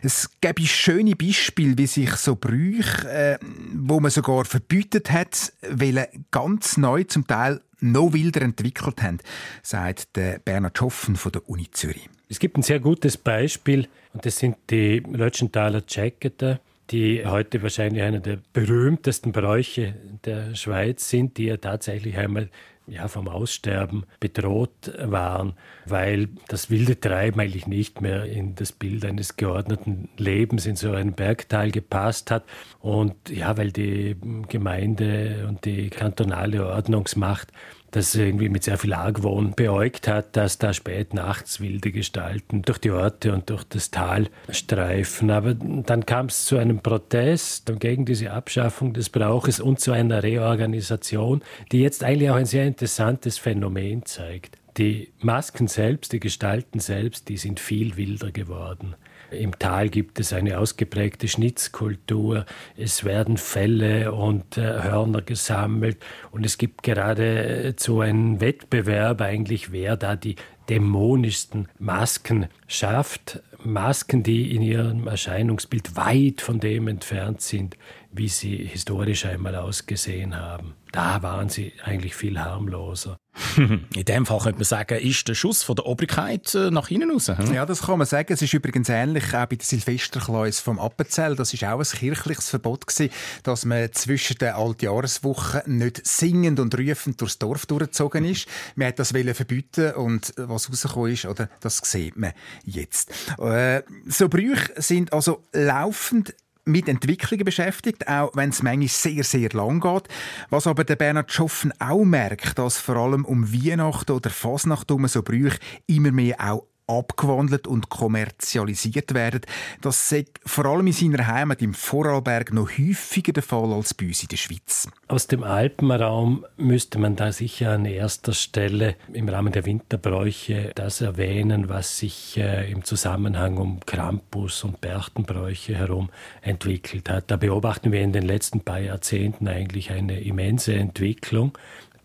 Es 0.03 0.29
gibt 0.41 0.59
schöne 0.61 1.15
Beispiele, 1.15 1.77
wie 1.77 1.85
sich 1.85 2.11
so 2.15 2.35
Brüche, 2.35 3.07
äh, 3.07 3.37
wo 3.73 3.99
man 3.99 4.09
sogar 4.09 4.45
verbietet 4.45 5.11
hat, 5.11 5.53
weil 5.61 6.07
ganz 6.31 6.77
neu 6.77 7.03
zum 7.03 7.27
Teil 7.27 7.61
noch 7.81 8.13
wilder 8.13 8.41
entwickelt 8.41 9.01
haben, 9.01 9.19
sagt 9.61 10.15
der 10.15 10.39
Bernhard 10.39 10.77
Schoffen 10.77 11.15
von 11.15 11.31
der 11.31 11.47
Uni 11.47 11.69
Zürich. 11.71 12.09
Es 12.29 12.39
gibt 12.39 12.57
ein 12.57 12.63
sehr 12.63 12.79
gutes 12.79 13.17
Beispiel 13.17 13.87
und 14.13 14.25
das 14.25 14.37
sind 14.37 14.57
die 14.69 14.99
Lötschenthaler 14.99 15.83
Jacketer, 15.87 16.59
die 16.89 17.25
heute 17.25 17.61
wahrscheinlich 17.61 18.01
einer 18.01 18.19
der 18.19 18.39
berühmtesten 18.53 19.31
Bräuche 19.31 19.95
der 20.25 20.55
Schweiz 20.55 21.09
sind, 21.09 21.37
die 21.37 21.45
ja 21.45 21.57
tatsächlich 21.57 22.17
einmal 22.17 22.49
ja, 22.87 23.07
vom 23.07 23.27
Aussterben 23.27 24.05
bedroht 24.19 24.91
waren, 24.99 25.53
weil 25.85 26.29
das 26.47 26.69
wilde 26.69 26.99
Treiben 26.99 27.39
eigentlich 27.39 27.67
nicht 27.67 28.01
mehr 28.01 28.25
in 28.25 28.55
das 28.55 28.71
Bild 28.71 29.05
eines 29.05 29.37
geordneten 29.37 30.09
Lebens 30.17 30.65
in 30.65 30.75
so 30.75 30.91
einem 30.91 31.13
Bergtal 31.13 31.71
gepasst 31.71 32.31
hat. 32.31 32.43
Und 32.79 33.15
ja, 33.29 33.57
weil 33.57 33.71
die 33.71 34.17
Gemeinde 34.49 35.45
und 35.47 35.65
die 35.65 35.89
kantonale 35.89 36.67
Ordnungsmacht 36.67 37.51
das 37.91 38.15
irgendwie 38.15 38.49
mit 38.49 38.63
sehr 38.63 38.77
viel 38.77 38.93
Argwohn 38.93 39.53
beäugt 39.53 40.07
hat, 40.07 40.35
dass 40.35 40.57
da 40.57 40.73
spät 40.73 41.13
nachts 41.13 41.59
wilde 41.59 41.91
Gestalten 41.91 42.61
durch 42.61 42.77
die 42.77 42.91
Orte 42.91 43.33
und 43.33 43.49
durch 43.49 43.65
das 43.65 43.91
Tal 43.91 44.29
streifen. 44.49 45.29
Aber 45.29 45.53
dann 45.53 46.05
kam 46.05 46.27
es 46.27 46.45
zu 46.45 46.57
einem 46.57 46.79
Protest 46.79 47.71
gegen 47.79 48.05
diese 48.05 48.31
Abschaffung 48.31 48.93
des 48.93 49.09
Brauches 49.09 49.59
und 49.59 49.79
zu 49.79 49.91
einer 49.91 50.23
Reorganisation, 50.23 51.43
die 51.71 51.81
jetzt 51.81 52.03
eigentlich 52.03 52.29
auch 52.29 52.35
ein 52.35 52.45
sehr 52.45 52.65
interessantes 52.65 53.37
Phänomen 53.37 54.05
zeigt. 54.05 54.57
Die 54.77 55.11
Masken 55.19 55.67
selbst, 55.67 56.13
die 56.13 56.21
Gestalten 56.21 56.79
selbst, 56.79 57.27
die 57.27 57.37
sind 57.37 57.59
viel 57.59 57.97
wilder 57.97 58.31
geworden. 58.31 58.95
Im 59.31 59.57
Tal 59.57 59.89
gibt 59.89 60.19
es 60.19 60.33
eine 60.33 60.59
ausgeprägte 60.59 61.27
Schnitzkultur. 61.27 62.45
Es 62.75 63.05
werden 63.05 63.37
Felle 63.37 64.11
und 64.11 64.57
äh, 64.57 64.83
Hörner 64.83 65.21
gesammelt. 65.21 65.97
Und 66.31 66.45
es 66.45 66.57
gibt 66.57 66.83
geradezu 66.83 68.01
einen 68.01 68.41
Wettbewerb 68.41 69.21
eigentlich, 69.21 69.71
wer 69.71 69.95
da 69.95 70.17
die 70.17 70.35
dämonischsten 70.69 71.69
Masken 71.79 72.47
schafft. 72.67 73.41
Masken, 73.63 74.23
die 74.23 74.55
in 74.55 74.61
ihrem 74.61 75.07
Erscheinungsbild 75.07 75.95
weit 75.95 76.41
von 76.41 76.59
dem 76.59 76.87
entfernt 76.87 77.41
sind, 77.41 77.77
wie 78.13 78.27
sie 78.27 78.57
historisch 78.57 79.25
einmal 79.25 79.55
ausgesehen 79.55 80.35
haben. 80.35 80.75
Da 80.91 81.23
waren 81.23 81.47
sie 81.47 81.71
eigentlich 81.83 82.15
viel 82.15 82.37
harmloser. 82.37 83.17
In 83.57 84.05
dem 84.05 84.25
Fall 84.25 84.39
könnte 84.39 84.57
man 84.57 84.65
sagen, 84.65 84.99
ist 84.99 85.25
der 85.25 85.35
Schuss 85.35 85.63
von 85.63 85.77
der 85.77 85.85
Obrigkeit 85.85 86.53
äh, 86.53 86.69
nach 86.69 86.89
hinten 86.89 87.11
raus. 87.11 87.29
Hm? 87.29 87.53
Ja, 87.53 87.65
das 87.65 87.83
kann 87.83 87.97
man 87.97 88.05
sagen. 88.05 88.33
Es 88.33 88.41
ist 88.41 88.53
übrigens 88.53 88.89
ähnlich 88.89 89.33
auch 89.33 89.45
bei 89.45 89.55
der 89.55 89.65
Silvesterkleus 89.65 90.59
vom 90.59 90.79
Appenzell. 90.79 91.37
Das 91.37 91.53
ist 91.53 91.63
auch 91.63 91.79
ein 91.79 91.85
kirchliches 91.85 92.49
Verbot 92.49 92.87
gewesen, 92.87 93.13
dass 93.43 93.63
man 93.63 93.91
zwischen 93.93 94.37
den 94.37 94.49
Altjahreswochen 94.49 95.61
nicht 95.77 96.05
singend 96.05 96.59
und 96.59 96.77
rufend 96.77 97.21
durchs 97.21 97.39
Dorf 97.39 97.65
durchgezogen 97.65 98.25
ist. 98.25 98.47
Man 98.75 98.89
hat 98.89 98.99
das 98.99 99.11
verbieten 99.11 99.93
und 99.93 100.33
was 100.35 100.69
rausgekommen 100.69 101.13
ist, 101.13 101.25
oder, 101.25 101.49
das 101.61 101.77
sieht 101.77 102.17
man 102.17 102.33
jetzt. 102.65 103.11
Äh, 103.39 103.83
so 104.07 104.27
Brüche 104.27 104.73
sind 104.75 105.13
also 105.13 105.41
laufend 105.53 106.35
mit 106.71 106.87
Entwicklungen 106.87 107.45
beschäftigt, 107.45 108.07
auch 108.07 108.31
wenn 108.33 108.49
es 108.49 108.63
manchmal 108.63 108.87
sehr, 108.87 109.23
sehr 109.23 109.49
lang 109.49 109.79
geht. 109.79 110.07
Was 110.49 110.67
aber 110.67 110.83
der 110.83 110.95
Bernhard 110.95 111.31
Schoffen 111.31 111.73
auch 111.79 112.03
merkt, 112.03 112.57
dass 112.57 112.77
vor 112.77 112.95
allem 112.95 113.25
um 113.25 113.53
Weihnachten 113.53 114.11
oder 114.11 114.29
Fasnacht 114.29 114.89
so 114.89 115.21
Brüche 115.21 115.59
immer 115.87 116.11
mehr 116.11 116.37
auch 116.39 116.70
abgewandelt 116.97 117.67
und 117.67 117.89
kommerzialisiert 117.89 119.13
werden. 119.13 119.41
Das 119.81 120.11
ist 120.11 120.39
vor 120.45 120.65
allem 120.65 120.87
in 120.87 120.93
seiner 120.93 121.27
Heimat 121.27 121.61
im 121.61 121.73
Vorarlberg 121.73 122.53
noch 122.53 122.69
häufiger 122.69 123.33
der 123.33 123.43
Fall 123.43 123.73
als 123.73 123.93
bei 123.93 124.07
uns 124.07 124.23
in 124.23 124.29
der 124.29 124.37
Schweiz. 124.37 124.89
Aus 125.07 125.27
dem 125.27 125.43
Alpenraum 125.43 126.45
müsste 126.57 126.99
man 126.99 127.15
da 127.15 127.31
sicher 127.31 127.71
an 127.71 127.85
erster 127.85 128.33
Stelle 128.33 128.95
im 129.13 129.29
Rahmen 129.29 129.51
der 129.51 129.65
Winterbräuche 129.65 130.71
das 130.75 131.01
erwähnen, 131.01 131.69
was 131.69 131.97
sich 131.97 132.37
äh, 132.37 132.71
im 132.71 132.83
Zusammenhang 132.83 133.57
um 133.57 133.79
Krampus 133.85 134.63
und 134.63 134.81
Berchtenbräuche 134.81 135.75
herum 135.75 136.09
entwickelt 136.41 137.09
hat. 137.09 137.31
Da 137.31 137.37
beobachten 137.37 137.91
wir 137.91 138.01
in 138.01 138.13
den 138.13 138.23
letzten 138.23 138.61
paar 138.61 138.79
Jahrzehnten 138.79 139.47
eigentlich 139.47 139.91
eine 139.91 140.21
immense 140.21 140.73
Entwicklung 140.73 141.57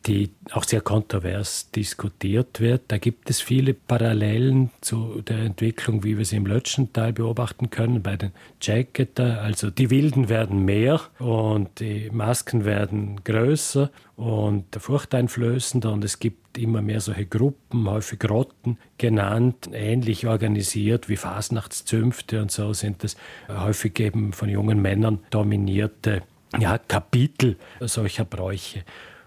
die 0.07 0.31
auch 0.53 0.65
sehr 0.65 0.81
kontrovers 0.81 1.71
diskutiert 1.73 2.61
wird. 2.61 2.83
Da 2.89 2.99
gibt 2.99 3.29
es 3.29 3.41
viele 3.41 3.75
Parallelen 3.75 4.71
zu 4.81 5.23
der 5.23 5.39
Entwicklung, 5.39 6.05
wie 6.05 6.17
wir 6.17 6.25
sie 6.25 6.37
im 6.37 6.47
Lötschental 6.47 7.13
beobachten 7.13 7.71
können, 7.71 8.03
bei 8.03 8.17
den 8.17 8.31
Jacketer. 8.63 9.43
Also 9.43 9.71
die 9.71 9.91
Wilden 9.91 10.29
werden 10.29 10.65
mehr 10.65 11.01
und 11.19 11.81
die 11.81 12.09
Masken 12.11 12.65
werden 12.65 13.25
größer 13.25 13.91
und 14.17 14.65
furchteinflößender 14.77 15.93
und 15.93 16.05
es 16.05 16.21
gibt 16.21 16.57
immer 16.57 16.83
mehr 16.83 17.01
solche 17.01 17.27
Gruppen, 17.27 17.91
häufig 17.91 18.29
Rotten 18.31 18.79
genannt, 18.99 19.69
ähnlich 19.73 20.27
organisiert 20.27 21.09
wie 21.09 21.17
Fasnachtszünfte 21.17 22.41
und 22.41 22.51
so 22.51 22.73
sind 22.73 23.05
das 23.05 23.17
häufig 23.49 23.99
eben 24.01 24.33
von 24.33 24.49
jungen 24.49 24.81
Männern 24.81 25.19
dominierte 25.31 26.23
ja, 26.59 26.79
Kapitel 26.79 27.57
solcher 27.81 28.25
Bräuche. 28.25 28.85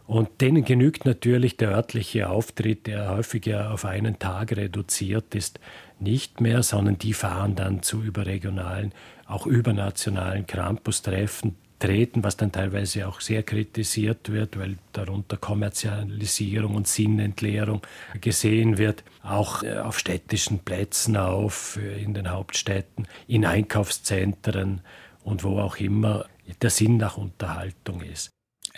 Und 0.10 0.41
denen 0.41 0.66
genügt 0.66 1.05
natürlich 1.05 1.55
der 1.55 1.70
örtliche 1.70 2.32
Auftritt, 2.32 2.88
der 2.88 3.12
häufiger 3.12 3.70
auf 3.72 3.86
einen 3.86 4.18
Tag 4.18 4.57
reduziert 4.57 5.36
ist, 5.36 5.60
nicht 5.99 6.41
mehr, 6.41 6.64
sondern 6.64 6.97
die 6.97 7.14
fahren 7.14 7.55
dann 7.55 7.84
zu 7.84 8.01
überregionalen, 8.01 8.91
auch 9.28 9.45
übernationalen 9.45 10.47
Krampus-Treffen, 10.47 11.57
treten, 11.78 12.24
was 12.24 12.38
dann 12.38 12.51
teilweise 12.51 13.07
auch 13.07 13.22
sehr 13.22 13.43
kritisiert 13.43 14.32
wird, 14.32 14.57
weil 14.57 14.80
darunter 14.93 15.38
Kommerzialisierung 15.38 16.74
und 16.74 16.88
Sinnentleerung 16.88 17.84
gesehen 18.20 18.80
wird, 18.80 19.03
auch 19.22 19.62
äh, 19.62 19.78
auf 19.78 19.99
städtischen 19.99 20.57
Plätzen 20.57 21.18
auf, 21.18 21.78
äh, 21.78 22.01
in 22.01 22.16
den 22.16 22.32
Hauptstädten, 22.32 23.07
in 23.28 23.45
Einkaufszentren 23.45 24.82
und 25.24 25.43
wo 25.43 25.60
auch 25.60 25.78
immer 25.78 26.26
der 26.64 26.72
Sinn 26.72 26.97
nach 26.97 27.16
Unterhaltung 27.18 28.01
ist. 28.01 28.32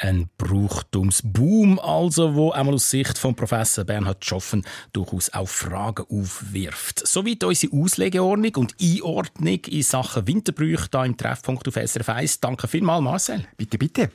Ein 0.04 0.30
Brauchtumsboom, 0.40 1.78
also, 1.78 2.34
wo 2.34 2.50
einmal 2.50 2.74
aus 2.74 2.90
Sicht 2.90 3.20
von 3.20 3.36
Professor 3.36 3.84
Bernhard 3.84 4.26
Schoffen 4.26 4.66
durchaus 4.94 5.32
auch 5.32 5.48
Fragen 5.48 6.08
aufwirft. 6.10 7.08
Soweit 7.08 7.44
unsere 7.44 7.78
Auslegeordnung 7.78 8.56
und 8.56 8.76
Einordnung 8.82 9.60
in 9.66 9.84
Sachen 9.84 10.26
Winterbrüche 10.26 10.88
hier 10.92 11.06
im 11.06 11.18
Treffpunkt 11.18 11.68
auf 11.68 11.76
SRF 11.76 12.10
1. 12.10 12.40
Danke 12.40 12.68
vielmals, 12.68 13.04
Marcel. 13.04 13.46
Bitte, 13.58 13.78
bitte. 13.78 14.10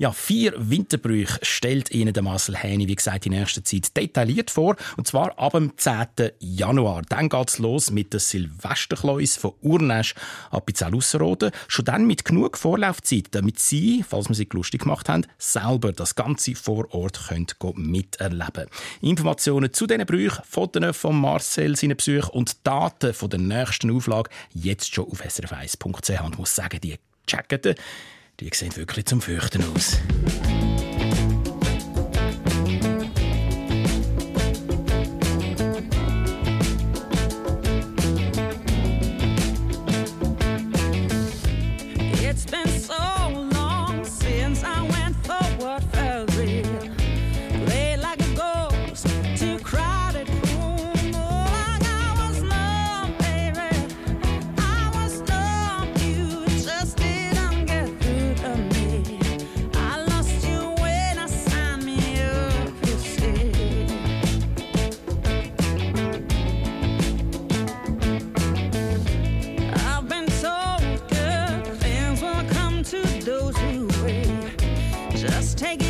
Ja, 0.00 0.12
vier 0.12 0.54
Winterbrüche 0.56 1.38
stellt 1.42 1.90
Ihnen 1.90 2.14
der 2.14 2.22
Marcel 2.22 2.56
Häni, 2.56 2.88
wie 2.88 2.94
gesagt, 2.94 3.26
in 3.26 3.32
nächster 3.32 3.62
Zeit 3.62 3.94
detailliert 3.94 4.50
vor. 4.50 4.76
Und 4.96 5.06
zwar 5.06 5.38
ab 5.38 5.52
dem 5.52 5.76
10. 5.76 6.30
Januar. 6.38 7.02
Dann 7.10 7.28
geht's 7.28 7.58
los 7.58 7.90
mit 7.90 8.14
der 8.14 8.20
Silvesterkleus 8.20 9.36
von 9.36 9.52
Urnesch 9.60 10.14
ab 10.50 10.64
Pizzell 10.64 10.94
Ausserrhoden. 10.94 11.50
Schon 11.68 11.84
dann 11.84 12.06
mit 12.06 12.24
genug 12.24 12.56
Vorlaufzeit, 12.56 13.26
damit 13.32 13.58
Sie, 13.58 14.02
falls 14.02 14.30
wir 14.30 14.34
sich 14.34 14.50
lustig 14.54 14.84
gemacht 14.84 15.10
haben, 15.10 15.26
selber 15.36 15.92
das 15.92 16.14
Ganze 16.14 16.54
vor 16.54 16.86
Ort 16.94 17.20
können 17.28 17.46
miterleben 17.74 18.68
Informationen 19.02 19.70
zu 19.70 19.86
diesen 19.86 20.06
Brüchen, 20.06 20.42
Fotos 20.48 20.96
von 20.96 21.20
Marcel, 21.20 21.76
seinen 21.76 21.98
Besuch 21.98 22.30
und 22.30 22.66
Daten 22.66 23.12
von 23.12 23.28
der 23.28 23.40
nächsten 23.40 23.94
Auflage 23.94 24.30
jetzt 24.54 24.94
schon 24.94 25.10
auf 25.10 25.20
srf1.ch. 25.20 26.24
Und 26.24 26.38
muss 26.38 26.54
sagen, 26.54 26.80
die 26.80 26.98
Jacketen, 27.28 27.74
die 28.40 28.50
sehen 28.54 28.74
wirklich 28.76 29.04
zum 29.04 29.20
Fürchten 29.20 29.62
aus. 29.74 29.98
Take 75.60 75.82
it 75.82 75.89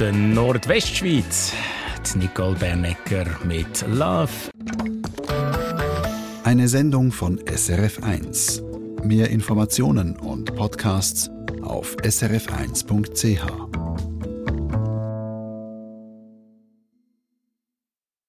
der 0.00 0.12
Nordwestschweiz. 0.12 1.52
Die 2.14 2.18
Nicole 2.18 2.56
Bernecker 2.56 3.26
mit 3.44 3.84
Love. 3.86 4.30
Eine 6.42 6.68
Sendung 6.68 7.12
von 7.12 7.38
SRF1. 7.40 8.62
Mehr 9.04 9.28
Informationen 9.28 10.16
und 10.16 10.54
Podcasts 10.56 11.30
auf 11.62 11.96
srf1.ch. 11.96 13.69